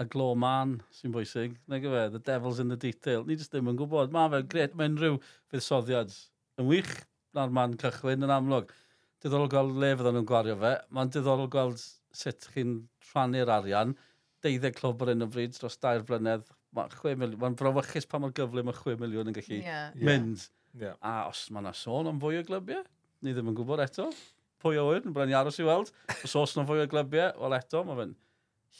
[0.00, 3.26] y glo man sy'n bwysig, na gyfe, the devil's in the detail.
[3.26, 5.18] Ni jyst ddim yn gwybod, mae fe'n gret, mae'n rhyw
[5.52, 6.14] fuddsoddiad
[6.60, 6.94] yn wych
[7.36, 8.72] na'r man cychwyn yn amlwg.
[9.22, 11.84] Diddorol gweld le fydden nhw'n gwario fe, mae'n diddorol gweld
[12.16, 13.94] sut chi'n rhannu'r arian,
[14.42, 17.36] 12 clwb ar un o bryd dros dair blynedd, mae'n mil...
[17.38, 19.92] ma brawychus pa mor gyflym y 6 miliwn yn gallu yeah.
[20.00, 20.48] mynd.
[20.78, 20.96] Yeah.
[21.04, 22.82] A os mae yna sôn am fwy o glybiau,
[23.22, 24.08] ni ddim yn gwybod eto,
[24.64, 27.84] pwy o yn, byddai'n aros i weld, os oes yna fwy o glybiau, wel eto,
[27.86, 28.16] mae fe'n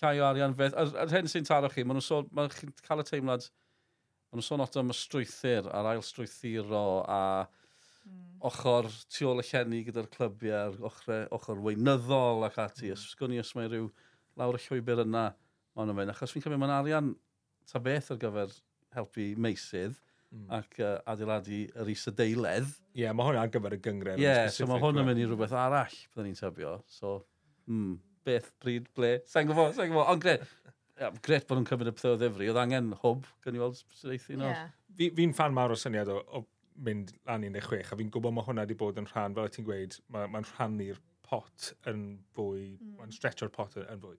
[0.00, 0.76] llai o arian fedd.
[0.78, 3.48] Yr, yr hyn sy'n taro chi, maen nhw'n sôn, maen nhw'n cael y teimlad,
[4.31, 8.22] maen nhw'n sôn lot am y strwythyr a'r ail strwythuro a mm.
[8.50, 12.90] ochr tu ôl y llenni gyda'r clybiau, ochr, ochr weinyddol ac ati.
[12.90, 12.96] Mm.
[12.98, 13.90] Ysgwn i os mae rhyw
[14.40, 15.26] lawr y llwybr yna,
[15.76, 16.14] maen nhw'n mynd.
[16.14, 17.12] Achos fi'n cymryd, mae'n arian
[17.68, 18.57] ta beth ar gyfer
[18.96, 19.98] helpu meisydd
[20.33, 20.46] mm.
[20.59, 22.72] ac uh, adeiladu yr isadeiledd.
[22.92, 24.20] Ie, yeah, mae hwnna ar gyfer y gyngred.
[24.20, 26.78] Ie, yeah, so mae hwn yn mynd i rhywbeth arall, byddwn ni'n tybio.
[26.92, 27.18] So,
[27.70, 27.94] mm
[28.26, 30.46] beth, bryd, ble, sa'n gwybod, sa'n gwybod, ond gret,
[31.00, 33.80] yeah, gret bod nhw'n cymryd y pethau o ddifri, oedd angen hwb, gan i weld
[33.98, 34.50] syreithi nhw.
[34.50, 34.72] Yeah.
[34.98, 36.44] Fi'n fi fan mawr o syniad o, o
[36.87, 39.96] mynd lan 16, a fi'n gwybod mae hwnna wedi bod yn rhan, fel ti'n gweud,
[40.14, 42.02] mae'n ma rhannu'r pot yn
[42.37, 42.98] fwy, mm.
[42.98, 44.18] mae'n stretcho'r pot yn, yn fwy.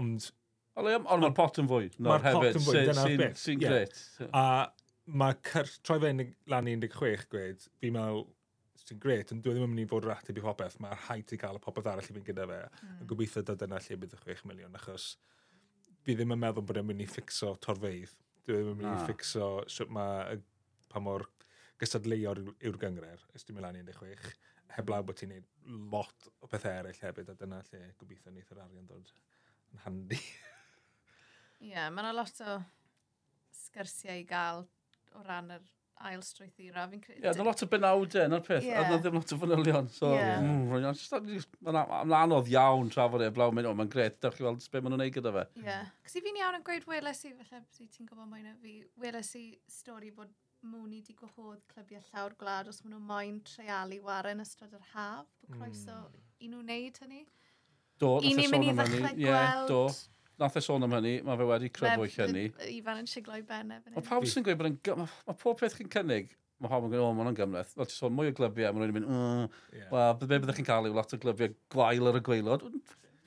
[0.00, 0.30] Ond...
[0.80, 0.88] Ond
[1.20, 1.90] mae'r pot yn fwy.
[2.00, 3.40] Mae'r pot yn fwy, dyna'r beth.
[3.42, 3.98] Sy'n gret.
[4.32, 4.44] A
[5.06, 5.36] mae
[5.84, 6.12] troi fe
[6.48, 8.24] lan 16 gweud, fi'n meddwl,
[8.88, 11.04] sy'n gret, ond dwi e ddim yn mynd i fod yr ateb i popeth, mae'r
[11.08, 12.60] haid i gael y popeth arall i fynd gyda fe.
[12.80, 12.96] Mm.
[13.04, 15.08] Yn gobeithio dod yna lle bydd y 6 miliwn, achos
[16.02, 18.14] fi ddim yn meddwl bod e'n mynd i ffixo torfeidd.
[18.46, 19.04] Dwi e ddim yn mynd i ah.
[19.06, 20.40] ffixo sut mae
[20.92, 21.26] pa mor
[21.82, 24.34] gysadleuo'r yw'r gyngred, ys dwi'n mynd lan i 16,
[24.76, 28.62] heblaw bod ti'n gwneud lot o pethau eraill hefyd, a dyna lle gobeithio wneud yr
[28.64, 29.12] arian dod
[29.72, 30.18] yn handi.
[31.62, 32.58] Ie, yeah, mae yna lot o
[33.54, 34.64] sgyrsiau i gael
[35.16, 35.66] o ran yr
[36.08, 37.20] ail strwythura, fi'n credu.
[37.20, 38.64] Ie, yeah, lot o benawdau, na'r peth.
[38.66, 38.90] Yeah.
[38.90, 39.88] Oedd ddim lot o fanylion.
[39.92, 40.40] So, yeah.
[40.42, 40.70] mm,
[41.68, 44.94] mae'n anodd iawn trafod e, blaw, mynd, o, mae'n gret, dach chi weld beth maen
[44.94, 45.44] nhw'n neud gyda fe.
[45.60, 45.66] Ie.
[45.68, 45.90] Yeah.
[46.06, 48.78] Cos i fi'n iawn yn gweud weles i, felly, si ti'n gwybod mwy na fi,
[49.02, 53.98] weles i stori bod mwni di gwahodd clybiau llawr gwlad os maen nhw'n moyn treialu
[54.06, 56.26] waren ystod yr haf, bod croeso mm.
[56.38, 57.22] i nhw'n neud hynny.
[58.02, 59.22] Do, e i ni'n mynd i ddechrau gweld...
[59.22, 59.86] Yeah, do
[60.42, 62.46] nath e sôn am hynny, mae fe wedi crybwyll hynny.
[62.76, 63.80] Ifan yn siglo sigloi benne.
[63.94, 65.04] Mae pawb sy'n gweud bod yn...
[65.28, 67.76] Mae pob peth chi'n cynnig, mae pawb yn gweud, o, mae'n gymleth.
[67.76, 69.60] Fel ti sôn, mwy o glybiau, mae rwy'n mynd,
[69.92, 72.66] wel, be byddwch chi'n cael yw lot o glybiau gwael ar y gweilod.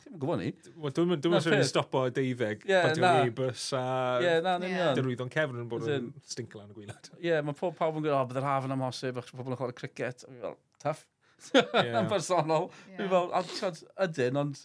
[0.05, 0.51] Dwi'n gwybod ni.
[0.95, 3.81] Dwi'n dwi'n siŵr ni stopo deifeg, yeah, bod yw'r e-bus a
[4.23, 7.09] yeah, dyrwyddo'n cefn yn bod yn stinkl yn y gwylad.
[7.19, 9.75] Ie, mae pob pawb yn gweud, o, byddai'r hafn am amhosib, ac pobl yn chwarae
[9.75, 10.23] cricket.
[10.43, 11.03] Fel, tuff.
[11.99, 12.69] Yn personol.
[12.95, 14.61] Dwi'n fel, ydyn, ond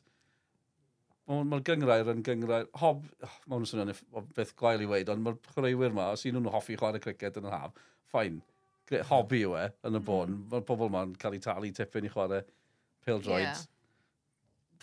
[1.31, 3.93] mae'r gyngrair yn gyngrair, hob, oh, mae'n swnio'n
[4.35, 7.47] beth gwael i weid, ond mae'r chwaraewyr ma, os un nhw'n hoffi chwarae cricket yn
[7.47, 7.77] y haf,
[8.11, 8.41] ffain,
[8.91, 9.05] hmm.
[9.13, 10.07] hobi yw e, yn y hmm.
[10.09, 10.49] bôn, mm.
[10.51, 12.43] mae'r pobl ma'n cael ei talu tipyn i chwarae
[13.07, 13.47] peldroed.
[13.47, 13.63] Yeah.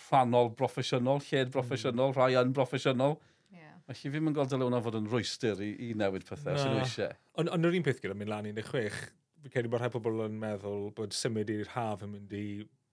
[0.08, 2.16] Rhannol broffesiynol, lled broffesiynol, hmm.
[2.16, 3.18] rhai yn broffesiynol.
[3.52, 3.76] Yeah.
[3.90, 6.64] Felly fi'n mynd gael dyle hwnna fod yn rwystyr i, i newid pethau no.
[6.64, 7.22] sy'n eisiau.
[7.42, 9.06] Ond on yr un peth gyda mynd lan 16,
[9.44, 12.46] fi'n credu bod rhai pobl yn meddwl bod symud i'r haf yn mynd i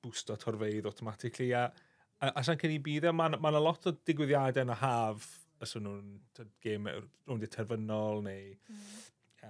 [0.03, 1.69] bwsto torfeidd automatically a...
[1.69, 1.84] Yeah
[2.25, 4.77] a, a sa'n cyn i bydd e, mae ma yna lot o digwyddiadau yn y
[4.81, 5.27] haf,
[5.63, 8.87] os o'n nhw'n gêm rwy'n di terfynol, neu mm.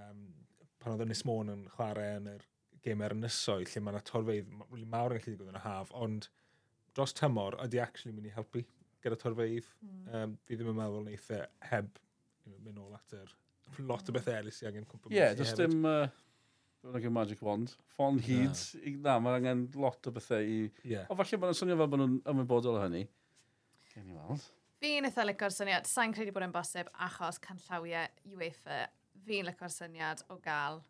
[0.00, 0.26] um,
[0.82, 2.44] pan oedd Ynys Môn yn chwarae yn yr
[2.86, 6.28] gêm er ynysoedd, lle mae yna torfeidd mawr yn gallu digwydd yn y haf, ond
[6.96, 8.62] dros tymor ydy actually mynd i helpu
[9.04, 9.66] gyda torfeidd.
[9.82, 10.04] Mm.
[10.12, 11.98] Um, fi ddim yn meddwl neithau e heb
[12.46, 13.34] mynd nôl at yr
[13.82, 14.14] lot o hmm.
[14.14, 15.10] bethau eraill sy'n angen cwmpa.
[15.10, 15.82] Ie, yeah, does dim...
[15.82, 16.06] Uh
[16.92, 17.74] like a magic wand.
[17.94, 18.96] Ffon hyd, Yeah.
[19.02, 20.70] na mae angen lot o bethau i...
[20.84, 21.06] Yeah.
[21.10, 23.06] O, falle mae'n swnio fel bod nhw'n ymwybodol o hynny.
[23.94, 24.44] Gen i weld.
[24.82, 28.84] Fi'n eitha licor syniad, sa'n credu bod yn bosib achos canllawiau UEFA.
[29.26, 30.82] Fi'n licor syniad o gael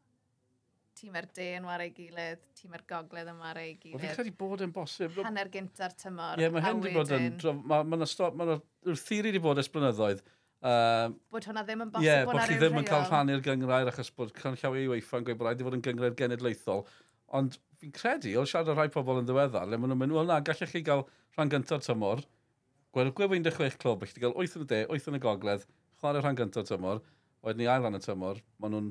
[0.97, 4.01] tîmau'r de yn wario gilydd, tîm tîmau'r gogledd yn wario gilydd.
[4.01, 5.19] Wel, Fi'n credu bod yn bosib.
[5.27, 6.41] Hanner gynta'r tymor.
[6.41, 7.29] Ie, yeah, mae hyn wedi bod yn...
[7.37, 10.23] Mae'n ma, ma, ma, stop, ma wrth theori wedi bod esblynyddoedd
[10.67, 14.09] Um, bod hwnna ddim yn bosib yeah, bod, chi ddim yn cael rhannu'r gyngrair achos
[14.19, 16.83] bod cynllawi i weithio'n gweud bod rhaid i fod yn gyngrair genedlaethol.
[17.39, 20.27] Ond fi'n credu, o siarad o rhai pobl yn ddiweddar, le maen nhw'n mynd, wel
[20.27, 21.05] na, gallech chi gael
[21.37, 22.25] rhan gyntaf tymor,
[22.97, 25.67] gweld gwefo 16 clwb, eich ti gael 8 yn y de, 8 yn y gogledd,
[26.01, 27.03] chwarae rhan gyntaf tymor,
[27.47, 28.91] wedyn ni ail rhan y tymor, maen nhw'n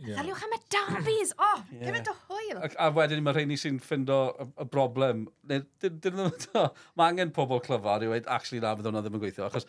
[0.00, 0.16] Yeah.
[0.16, 1.32] Ddaliwch am y Davies!
[1.36, 1.82] O, oh, yeah.
[1.84, 2.60] gymaint o hwyl!
[2.64, 5.26] A, a wedyn mae rheini sy'n ffindo y, y broblem.
[5.50, 9.50] Mae angen pobl clyfar i wedi, actually na, fydd hwnna ddim yn gweithio.
[9.50, 9.68] Achos,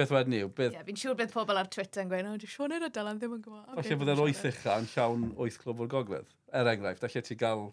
[0.00, 0.48] beth wedyn yw...
[0.56, 0.72] Beth...
[0.78, 3.36] Yeah, fi'n siŵr beth pobl ar Twitter yn gweud, o, dwi'n siŵr y Dylan ddim
[3.36, 3.68] yn gwybod.
[3.76, 6.32] Okay, Falle yr oeth ucha yn llawn oeth clwb o'r gogledd.
[6.56, 7.68] Er enghraifft, allai ti gael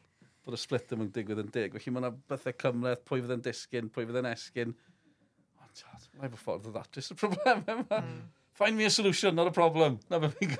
[0.47, 1.73] bod y split ddim yn digwydd yn dig.
[1.75, 4.75] Felly mae yna bethau cymleth, pwy fydd yn disgyn, pwy fydd yn esgyn.
[5.63, 5.85] Ond,
[6.19, 8.03] mae'n ffordd o ddatrys y problem yma.
[8.03, 8.21] Mm.
[8.57, 9.99] Find me a solution, not a problem.
[10.09, 10.55] Na beth fi'n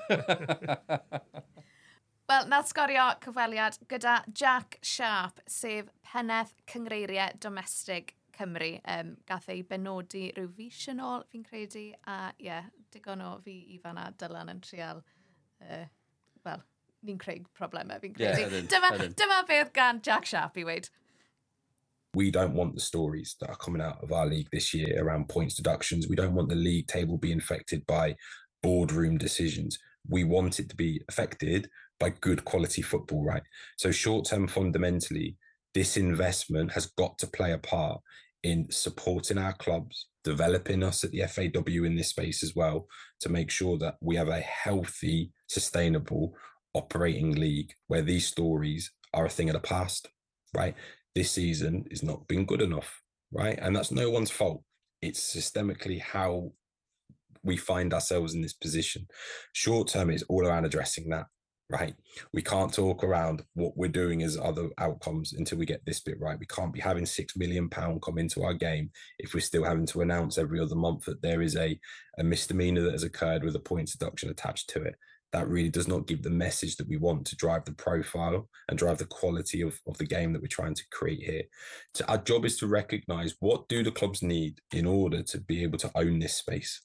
[2.28, 8.74] Wel, nath sgorio cyfweliad gyda Jack Sharp, sef Penneth Cyngreiriau Domestig Cymru.
[8.84, 13.32] Um, gath ei benodi rhyw fis yn ôl, fi'n credu, a ie, yeah, digon o
[13.46, 15.02] fi i fanna Dylan yn trial,
[15.64, 15.86] uh,
[16.46, 16.62] wel,
[17.08, 18.44] ni'n creu problemau, fi'n credu.
[18.44, 18.92] Yeah, dyma,
[19.24, 20.92] dyma beth gan Jack Sharp i weid.
[22.18, 25.30] We don't want the stories that are coming out of our league this year around
[25.30, 26.08] points deductions.
[26.08, 28.16] We don't want the league table be affected by
[28.64, 29.78] boardroom decisions.
[30.10, 33.44] We want it to be affected by good quality football, right?
[33.78, 35.38] So, short term, fundamentally,
[35.76, 38.02] this investment has got to play a part
[38.42, 42.88] in supporting our clubs, developing us at the FAW in this space as well,
[43.20, 46.34] to make sure that we have a healthy, sustainable
[46.74, 50.10] operating league where these stories are a thing of the past,
[50.56, 50.74] right?
[51.18, 53.02] This season is not been good enough,
[53.32, 53.58] right?
[53.60, 54.62] And that's no one's fault.
[55.02, 56.52] It's systemically how
[57.42, 59.08] we find ourselves in this position.
[59.54, 61.26] Short term is all around addressing that,
[61.72, 61.96] right?
[62.36, 66.20] We can't talk around what we're doing as other outcomes until we get this bit
[66.20, 66.38] right.
[66.38, 69.88] We can't be having six million pound come into our game if we're still having
[69.88, 71.80] to announce every other month that there is a,
[72.20, 74.94] a misdemeanor that has occurred with a points deduction attached to it.
[75.34, 78.78] That really does not give the message that we want to drive the profile and
[78.78, 81.44] drive the quality of, of the game that we're trying to create here.
[81.94, 85.63] So our job is to recognize what do the clubs need in order to be
[85.63, 86.82] able to own this space?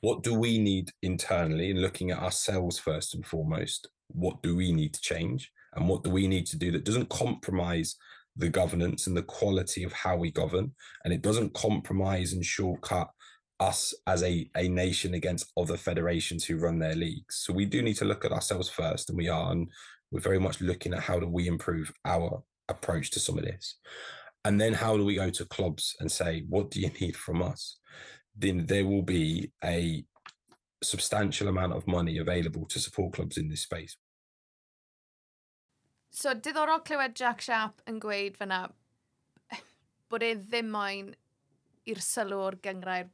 [0.00, 3.88] What do we need internally in looking at ourselves first and foremost?
[4.08, 5.50] What do we need to change?
[5.74, 7.96] And what do we need to do that doesn't compromise
[8.36, 10.72] the governance and the quality of how we govern?
[11.04, 13.10] And it doesn't compromise and shortcut
[13.62, 17.36] us as a, a nation against other federations who run their leagues.
[17.36, 19.68] So we do need to look at ourselves first and we are and
[20.10, 23.76] we're very much looking at how do we improve our approach to some of this.
[24.44, 27.42] And then how do we go to clubs and say what do you need from
[27.42, 27.78] us?
[28.36, 30.04] Then there will be a
[30.82, 33.96] substantial amount of money available to support clubs in this space.
[36.10, 38.66] So, diddorol clywed Jack Sharp yn gweud fyna
[40.12, 41.14] bod e ddim moyn
[41.88, 43.08] i'r sylw'r gyngrair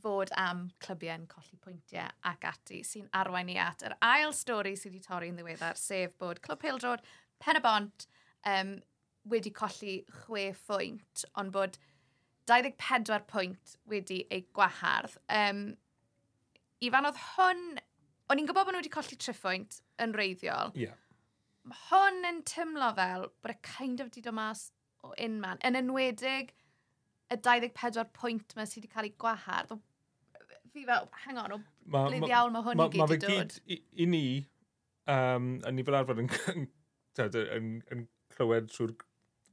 [0.00, 4.94] fod am clybiau'n colli pwyntiau ac ati sy'n arwain ni at yr ail stori sydd
[4.94, 7.04] wedi torri yn ddiweddar, sef bod Clwb Hildrod,
[7.42, 8.06] Pen y Bont,
[8.48, 8.76] um,
[9.28, 11.78] wedi colli chwe phwynt, ond bod
[12.50, 15.18] 24 pwynt wedi ei gwahardd.
[15.28, 15.64] Um,
[16.82, 17.64] Ifan, oedd hwn...
[18.30, 20.72] O'n i'n gwybod bod nhw wedi colli triphwynt yn reiddiol.
[20.78, 20.96] Yeah.
[21.68, 24.70] Mae Hwn yn tymlo fel bod y kind of di dod mas
[25.04, 26.54] o unman, yn enwedig
[27.32, 29.76] y 24 pwynt yma sydd wedi cael ei gwahardd,
[30.72, 31.60] fi fel, hang on, o
[31.92, 33.56] ma, blid iawn mae hwn ma, i gyd ma, ma i dod.
[33.68, 34.24] Mae i, ni,
[35.12, 36.68] um, a ni fel arfer yn, yn,
[37.42, 38.94] yn, yn clywed trwy'r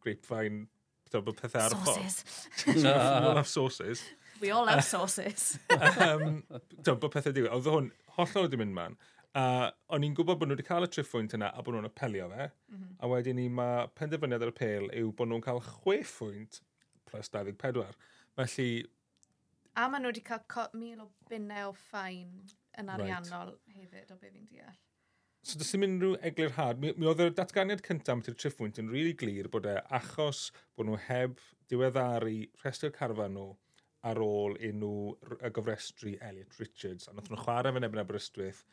[0.06, 0.66] grapevine,
[1.06, 2.24] pethau bod pethau ar y ffordd.
[2.24, 2.58] Sauces.
[2.80, 4.04] We all sauces.
[4.40, 5.48] We all have sauces.
[5.76, 6.44] um,
[6.88, 7.52] bod pethau digwydd.
[7.58, 9.00] Oedd hwn, hollol wedi mynd man.
[9.38, 11.90] A uh, o'n i'n gwybod bod nhw wedi cael y triffwynt yna a bod nhw'n
[11.90, 12.48] apelio fe.
[12.72, 12.96] Mm -hmm.
[13.04, 16.64] A wedyn ni mae penderfyniad ar y pêl yw bod nhw'n cael chwe phwynt
[17.12, 17.98] plus 24.
[18.40, 18.70] Felly...
[19.80, 22.32] A maen nhw wedi cael mil o bunnau o ffain
[22.80, 23.76] yn ariannol right.
[23.80, 24.78] hefyd o be fi'n deall.
[25.42, 26.82] So does dim unrhyw eglurhad.
[26.84, 29.78] Mi, mi oedd y datganiad cyntaf am ti'r triffwynt yn rili really glir bod e
[30.00, 31.40] achos bod nhw heb
[31.72, 33.48] diweddaru rhestr carfan nhw
[34.10, 37.08] ar ôl unrhyw y gofrestru Elliot Richards.
[37.08, 38.66] A nath nhw chwarae fe nebyn Aberystwyth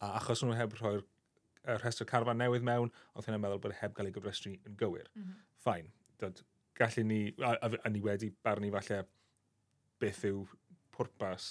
[0.00, 1.04] a achos nhw heb rhoi'r
[1.82, 5.12] rhestr carfan newydd mewn, oedd hynny'n meddwl bod e heb gael ei gofrestru yn gywir.
[5.14, 5.46] Mm -hmm.
[5.66, 5.92] Fain.
[6.20, 6.42] Dod,
[6.78, 9.04] gallu ni, a, a, a ni wedi barnu falle
[10.02, 10.44] beth yw
[10.94, 11.48] pwrpas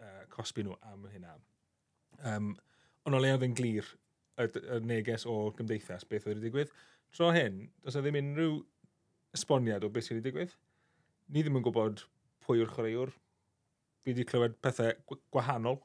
[0.00, 1.36] uh, cosbi nhw am hynna.
[2.26, 2.54] Um,
[3.08, 3.86] ond o le oedd yn glir
[4.40, 6.72] y, y neges o gymdeithas beth oedd wedi digwydd,
[7.16, 8.60] tro hyn, does na ddim unrhyw
[9.36, 10.56] esboniad o beth sydd wedi digwydd.
[11.30, 12.04] Ni ddim yn gwybod
[12.44, 13.12] pwy yw'r chwaraewr.
[14.00, 15.80] Fi wedi clywed pethau gwahanol,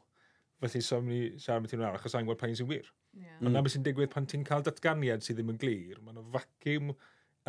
[0.63, 2.87] felly so'n ni siarad beth yw'n arall, achos a'n gweld pa'n sy'n wir.
[3.15, 3.35] Yeah.
[3.41, 3.53] Ond mm.
[3.55, 6.93] na beth sy'n digwydd pan ti'n cael datganiad sydd ddim yn glir, mae'n o vacuum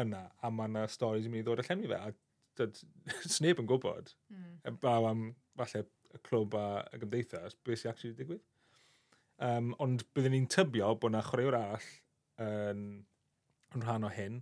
[0.01, 2.83] yna, a mae yna storys yn mynd i ddod allan i fe, a dyd,
[3.37, 4.77] sneb yn gwybod, mm.
[4.83, 5.29] braw am
[5.59, 5.85] falle
[6.17, 8.45] y clwb a y gymdeithas, beth sy'n actually digwydd.
[9.47, 11.89] Um, ond byddwn ni'n tybio bod yna chwaraewr arall
[12.41, 12.85] yn,
[13.77, 14.41] yn rhan o hyn,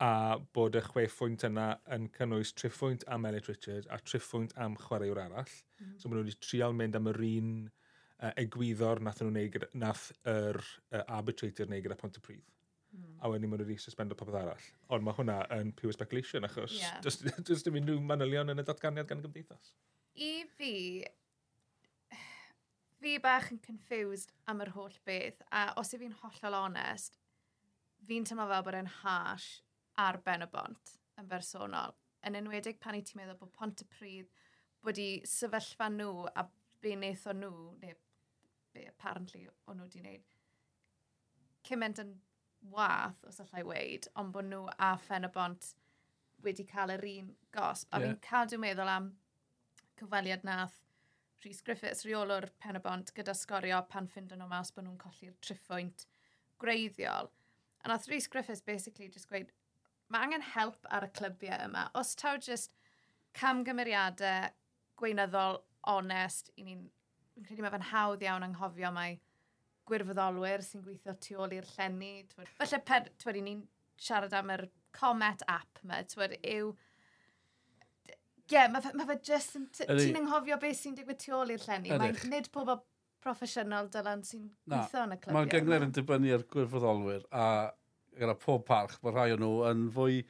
[0.00, 4.78] a bod y chwe phwynt yna yn cynnwys triphwynt am Elliot Richards a triphwynt am
[4.80, 5.52] chwaraewr arall.
[5.82, 5.98] Mm.
[6.00, 10.06] So maen nhw wedi trial mynd am yr un uh, egwyddor nath nhw wneud, nath
[10.32, 12.46] yr uh, arbitrator neu gyda Pontypridd
[13.20, 14.66] a wedyn maen nhw wedi suspendo popeth arall.
[14.94, 17.00] Ond mae hwnna yn pure speculation, achos yeah.
[17.04, 19.72] does dim unrhyw manylion yn y datganiad gan y gymdeithas.
[20.16, 20.74] I fi,
[23.00, 27.20] fi bach yn confused am yr holl beth, a os i fi'n hollol onest,
[28.08, 29.50] fi'n teimlo fel bod e'n harsh
[30.00, 31.96] ar ben y bont yn bersonol.
[32.26, 34.32] Yn enwedig pan i ti'n meddwl bod pont y pryd
[34.86, 36.46] wedi sefyllfa nhw a
[36.80, 37.96] be wnaeth o nhw, neu
[38.72, 40.36] be apparently o'n nhw wedi wneud,
[41.68, 42.14] cymaint yn
[42.60, 45.72] wath, os allai weid, ond bod nhw a Ffen y Bont
[46.44, 47.88] wedi cael yr un gosb.
[47.90, 48.06] A yeah.
[48.06, 49.10] fi'n cadw meddwl am
[50.00, 50.78] cyfaliad nath
[51.44, 55.36] Rhys Griffiths, reolwr Pen y Bont, gyda sgorio pan ffind nhw mas bod nhw'n colli'r
[55.44, 56.04] triffwynt
[56.60, 57.30] greiddiol.
[57.84, 59.52] A nath Rhys Griffiths basically just gweud,
[60.12, 61.86] mae angen help ar y clybiau yma.
[61.96, 62.76] Os taw just
[63.38, 64.50] camgymeriadau
[65.00, 66.88] gweinyddol, onest, i ni'n...
[67.30, 69.16] Fi'n credu mae fe'n hawdd iawn anghofio mae
[69.90, 72.12] gwirfoddolwyr sy'n gweithio tu ôl i'r llenni.
[72.58, 72.80] Felly,
[73.20, 73.64] twyd, ni'n
[74.00, 76.70] siarad am yr Comet app yma, twyd, yw...
[78.10, 79.58] Ie, yeah, mae fe, ma fe just...
[79.78, 81.92] Ti'n anghofio beth sy'n digwydd tu ôl i'r llenni.
[81.94, 82.72] Mae'n nid pob
[83.22, 85.36] proffesiynol dylan sy'n gweithio yn y clybiau.
[85.36, 87.44] Mae'r gyngor yn dibynnu ar gwirfoddolwyr a
[88.18, 90.22] gyda pob parch, mae rhai o nhw yn fwy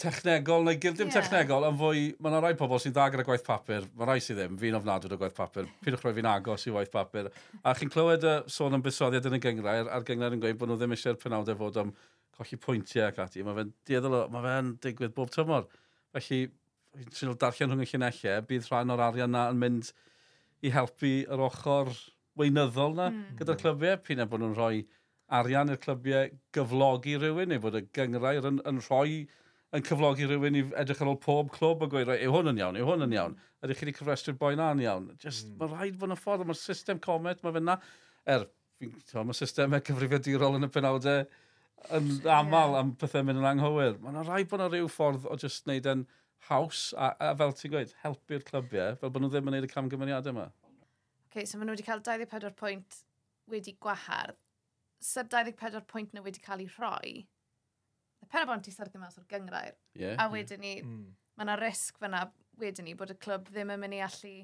[0.00, 1.16] technegol neu gildim yeah.
[1.16, 4.38] technegol, ond fwy, mae yna rai pobl sy'n dda gyda gwaith papur, mae rai sydd
[4.42, 7.30] ddim, fi'n ofnadwy o gwaith papur, pidwch roi fi'n agos i waith papur.
[7.64, 10.72] A chi'n clywed y sôn am busoddiad yn y gyngrair, a'r gyngrair yn gweud bod
[10.72, 11.94] nhw ddim eisiau'r penawdau fod am
[12.36, 13.44] colli pwyntiau ac ati.
[13.46, 15.64] Mae fe'n dieddol o, mae fe'n digwydd bob tymor.
[16.16, 16.42] Felly,
[16.98, 19.90] fi'n trin darllen rhwng y llunellau, bydd rhan o'r arian na yn mynd
[20.64, 21.94] i helpu yr ochr
[22.36, 23.40] weinyddol na mm.
[23.40, 24.02] gyda'r clybiau.
[24.04, 24.84] Pyn e bod nhw'n rhoi
[25.40, 29.24] arian i'r clybiau gyflogi rhywun, neu bod y gyngrair yn, yn rhoi
[29.74, 32.78] yn cyflogi rhywun i edrych ar ôl pob clwb a gweud, yw hwn yn iawn,
[32.78, 33.34] yw hwn yn iawn.
[33.64, 35.08] Ydych chi wedi cyfrestru'r boi na'n iawn.
[35.22, 35.56] Just, mm.
[35.60, 37.78] Mae rhaid fod yn ffordd, mae'r system comet, mae fyna.
[38.30, 38.46] Er,
[39.16, 41.26] mae systemau cyfrifiadurol yn y penawdau
[41.96, 43.98] yn aml am pethau mynd yn anghywir.
[44.02, 46.06] Mae yna rhaid bod yna rhyw ffordd o just wneud yn
[46.48, 49.72] haws a, a fel ti'n gweud, helpu'r clybiau, fel bod nhw ddim yn gwneud y
[49.72, 50.48] camgymeriadau yma.
[51.26, 53.00] OK, so maen nhw wedi cael 24 pwynt
[53.52, 54.38] wedi gwahardd.
[55.04, 57.16] Sa'r 24 pwynt nhw wedi cael ei rhoi,
[58.26, 59.78] y pen o bont i sardyn mas o'r gyngrair.
[59.98, 61.06] Yeah, a wedyn ni, mm.
[61.38, 62.26] mae yna risg fyna
[62.60, 64.34] wedyn ni bod y clwb ddim yn mynd i allu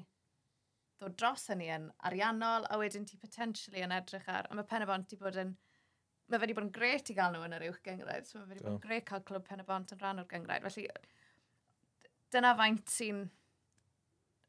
[1.01, 4.85] ddod dros hynny yn ariannol, a wedyn ti potentially yn edrych ar, a mae pen
[4.85, 5.55] o bont i bod yn,
[6.29, 8.47] mae fe wedi bod yn gret i gael nhw yn yr uwch gyngrair, so mae
[8.47, 10.63] fe wedi bod yn gret cael clwb pen o bont yn rhan o'r gyngrair.
[10.67, 10.87] Felly,
[12.33, 13.23] dyna faint sy'n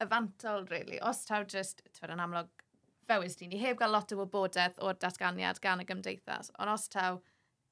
[0.04, 1.00] yfantol, really.
[1.10, 2.64] Os taw just, ti'n yn amlwg,
[3.08, 6.86] fe wysdi ni heb gael lot o wybodaeth o'r datganiad gan y gymdeithas, ond os
[6.92, 7.18] taw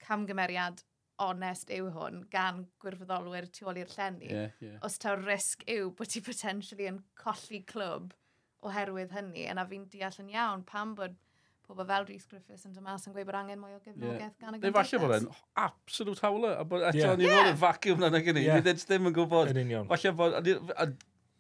[0.03, 0.83] camgymeriad
[1.25, 4.31] onest yw hwn gan gwirfoddolwyr tu ôl i'r llenni.
[4.31, 4.79] Yeah, yeah.
[4.87, 8.15] Os ta'r risg yw bod ti potentially yn colli clwb
[8.67, 11.19] oherwydd hynny, yna fi'n deall yn iawn pam bod
[11.67, 14.35] pobl fel Rhys Griffiths yn dymas yn gweud bod angen mwy o gefnogaeth yeah.
[14.43, 14.93] gan y gymdeithas.
[14.93, 15.29] Neu falle bod e'n
[15.65, 17.17] absolute hawler, a bod eto yeah.
[17.19, 19.53] ni fod yn vacuum na'n agyn ni, nid ddim yn gwybod.
[19.55, 19.89] Yn union.
[19.91, 20.89] Falle bod, a, a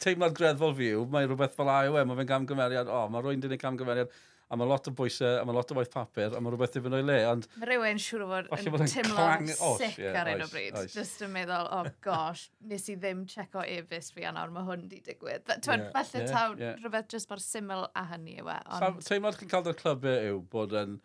[0.03, 3.43] teimlad greddfol fi yw, mae rhywbeth fel AOM, mae fe'n camgymeriad, o, oh, mae rwy'n
[3.45, 4.15] dyn ei camgymeriad
[4.53, 6.89] a mae lot o bwysau, a mae lot o waith papur, a mae rhywbeth ddim
[6.91, 7.15] yn o'i le.
[7.31, 7.47] Ond...
[7.57, 8.51] Mae rhywun siŵr o fod
[8.85, 10.77] yn teimlo'n sic yeah, ar un o bryd.
[10.77, 10.93] Oes.
[10.93, 15.01] Just yn meddwl, oh gosh, nes i ddim checo e-bus fi anawr, mae hwn di
[15.07, 15.47] digwydd.
[15.65, 16.77] Twan, yeah, falle yeah, taw yeah.
[16.83, 18.59] rhywbeth just mor syml a hynny yw e.
[18.77, 19.01] Ond...
[19.09, 21.01] Teimlad chi'n cael dy'r clybau yw bod yn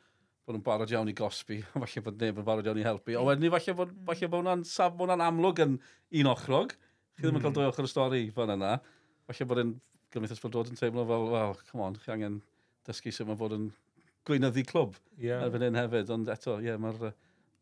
[0.47, 3.15] bod nhw'n barod iawn i gosbi, falle bod neb yn barod iawn i helpu.
[3.19, 4.03] O wedyn ni, falle bod, mm.
[4.11, 5.79] falle bod hwnna'n saf, bod hwnna'n amlwg yn
[6.19, 6.75] un ochrog.
[7.15, 7.57] Chi ddim yn cael mm.
[7.61, 8.77] dwy ochr y stori fan yna.
[9.27, 9.73] Falle bod yn
[10.13, 12.39] gymryd ysbrydod yn teimlo fel, well, come on, chi angen
[12.87, 13.69] dysgu sut mae fod yn
[14.27, 15.45] gweinyddu clwb yeah.
[15.45, 17.13] erbyn hyn hefyd, ond eto, ie, yeah, mae'r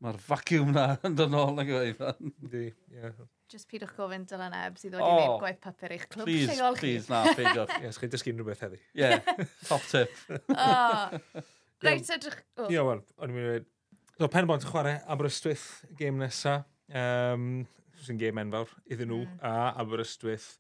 [0.04, 2.24] mae'r vacuum na yn dod nôl yn gweud.
[2.52, 3.12] Di, ie.
[3.52, 6.56] Just pidwch gofyn Dylan Ebs i ddod oh, i wneud gwaith papur eich clwb please,
[6.58, 6.82] lleol chi.
[6.82, 7.76] Please, na, peidiwch.
[7.78, 8.82] Ie, yes, chi'n dysgu unrhyw beth heddi.
[8.98, 10.20] Ie, yeah, top tip.
[10.58, 11.46] oh.
[11.86, 12.40] Reit, edrych...
[12.66, 13.72] Ie, wel, o'n i'n mynd...
[14.16, 15.66] So, pen bont yn chwarae Aberystwyth
[16.00, 16.62] gêm nesa.
[16.90, 17.66] Um,
[18.06, 19.24] sy'n gêm enfawr iddyn nhw.
[19.28, 19.42] Mm.
[19.46, 20.56] A Aberystwyth,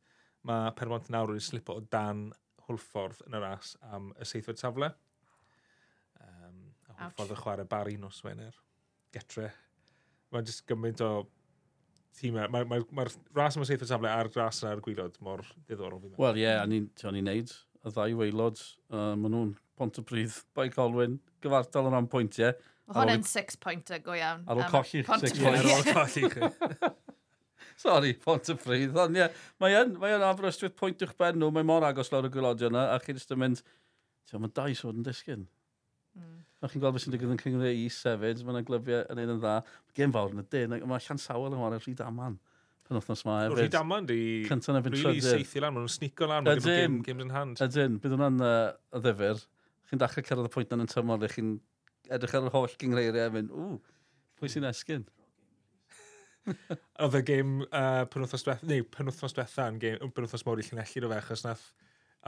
[0.45, 2.27] mae pen bont nawr yn slipo o dan
[2.65, 4.91] Hwlffordd yn y ras am y seithfed safle.
[6.21, 8.55] Um, a Hwlffordd y chwarae bari nos Wener.
[9.15, 9.51] Getre.
[10.33, 11.11] Mae'n just gymaint o
[12.19, 12.49] tîmau.
[12.51, 16.01] Mae'r mae, mae, ma ras am y seithfed safle a'r ras yna'r gwylod mor diddorol
[16.03, 16.15] fi.
[16.17, 17.53] Wel, ie, yeah, a ni'n neud
[17.85, 18.61] y ddau weilod.
[18.89, 22.55] Uh, maen nhw'n pont y bryd, bai Colwyn, gyfartal yn ran pwyntiau.
[22.85, 24.43] Mae hwn yn six pointer go iawn.
[24.49, 25.57] Ar ôl colli six pointer.
[25.57, 26.93] Ar ôl colli chi.
[27.81, 28.95] Sorry, pont y ffridd.
[28.99, 29.27] Ond ie,
[29.61, 32.73] mae yn, mae yn Aberystwyth pwynt i'ch ben nhw, mae mor agos lawr y gwylodion
[32.73, 33.61] yna, a chi'n ystod mynd,
[34.29, 35.43] ti'n mae dau sôn yn disgyn.
[36.15, 36.41] Mm.
[36.63, 39.33] A chi'n gweld beth sy'n digwydd yn cyngor is hefyd, mae yna glybiau yn un
[39.35, 39.55] yn dda.
[39.65, 42.37] Mae gen fawr yn y dyn, mae llan sawel yn wario rhyd aman.
[42.85, 43.59] Pan othnos ma hefyd.
[43.59, 44.19] Rhyd aman di...
[44.47, 45.09] Cynta'n efo'n trydydd.
[45.09, 47.61] Really seithi lan, maen nhw'n snico lan, maen nhw'n games in hand.
[47.65, 49.43] Ydyn, bydd hwnna'n y ddifur.
[49.89, 51.51] Chi'n dachrau cyrraedd y pwynt yn tymor, chi'n
[52.13, 53.79] edrych ar yr holl gyngreiriau a mynd, ww,
[54.37, 55.05] pwy sy'n esgyn?
[56.45, 61.03] Oedd y gêm uh, penwthnos diwetha, neu penwthnos diwetha yn gêm, penwthnos mawr i Llanelli
[61.03, 61.67] do fe, achos nath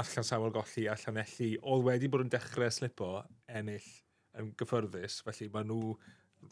[0.01, 3.11] allan sawl golli a Llanelli, oedd wedi bod yn dechrau slipo
[3.47, 3.89] ennill
[4.37, 5.95] yn gyffyrddus, felly mae nhw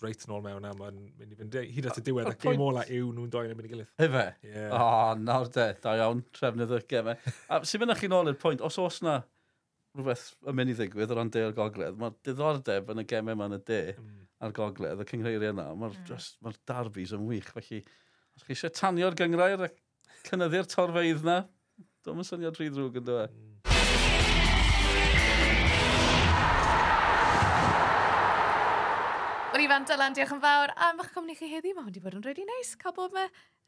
[0.02, 2.62] reit yn ôl mewn a mae'n mynd i fynd hyd at y diwedd, a gêm
[2.66, 3.92] ola yw nhw'n doi yn mynd i gilydd.
[4.02, 4.26] Hefe?
[4.46, 4.74] Yeah.
[4.74, 7.34] O, oh, nawr de, da iawn, trefnydd y gemau.
[7.54, 9.20] A sy'n mynd chi'n ôl i'r pwynt, os oes na
[9.96, 13.38] rhywbeth yn mynd i ddigwydd o ran de o'r gogledd, mae diddordeb yn y gemau
[13.38, 13.84] yma yn y de.
[14.02, 16.30] Mm ar gogledd, y cyngreiriau yna, mae'r mm.
[16.44, 17.52] ma darbys yn wych.
[17.56, 17.82] Felly,
[18.36, 19.72] os chi eisiau tanio'r gyngrair a
[20.28, 21.42] cynnyddu'r torfeidd na,
[22.06, 23.36] dwi'n mynd syniad rhy ddrwg yn dweud.
[23.36, 23.56] Mm.
[29.56, 31.72] Wel, Ifan, Dylan, diolch yn fawr am eich cwmni chi heddi.
[31.72, 33.22] Mae hwn wedi bod yn rhaid i neis cael bod me,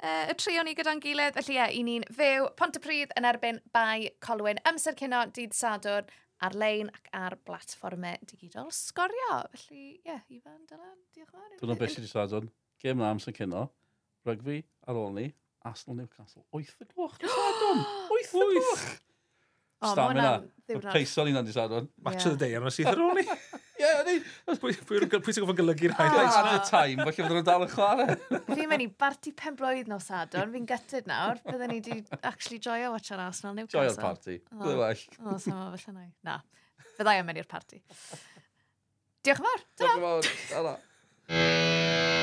[0.03, 1.37] uh, y trio ni gyda'n gilydd.
[1.37, 4.59] Felly ie, i ni'n fyw Pont y Pryd yn erbyn bai Colwyn.
[4.67, 6.11] Amser cynno, dydd Sadwrn
[6.45, 9.41] ar-lein ac ar blatfformau digidol sgorio.
[9.55, 11.57] Felly, ie, yeah, Ifan, Dylan, diolch yn fawr.
[11.61, 12.49] Dwi'n beth sydd wedi sadwn.
[12.83, 13.67] Gêm na amser cynno,
[14.27, 15.27] rygfi ar ôl ni,
[15.67, 16.45] Arsenal Newcastle.
[16.55, 17.85] Wyth y gloch, di sadwn!
[18.13, 18.87] Wyth y gloch!
[19.77, 20.33] Stamina.
[20.73, 21.89] Y peisol ni'n andi sadwn.
[22.05, 23.25] Match of the day, yma sydd ar ôl ni.
[23.77, 24.15] Ie, ni.
[24.57, 26.37] Pwy sy'n gofyn golygu'r highlights?
[26.39, 28.15] Ah, the time, falle fydden nhw'n dal yn chwarae.
[28.47, 31.37] Fi'n mynd i barti pen blwydd nos adon, fi'n gytid nawr.
[31.45, 33.85] Byddwn ni wedi actually joio watch ar Arsenal Newcastle.
[33.85, 34.39] Joio'r party.
[34.49, 35.05] Bydden well.
[35.21, 36.09] O, sama felly nai.
[36.25, 36.39] Na,
[36.97, 37.83] fyddai am mynd i'r party.
[39.27, 39.65] Diolch yn fawr.
[39.83, 42.15] Diolch yn fawr.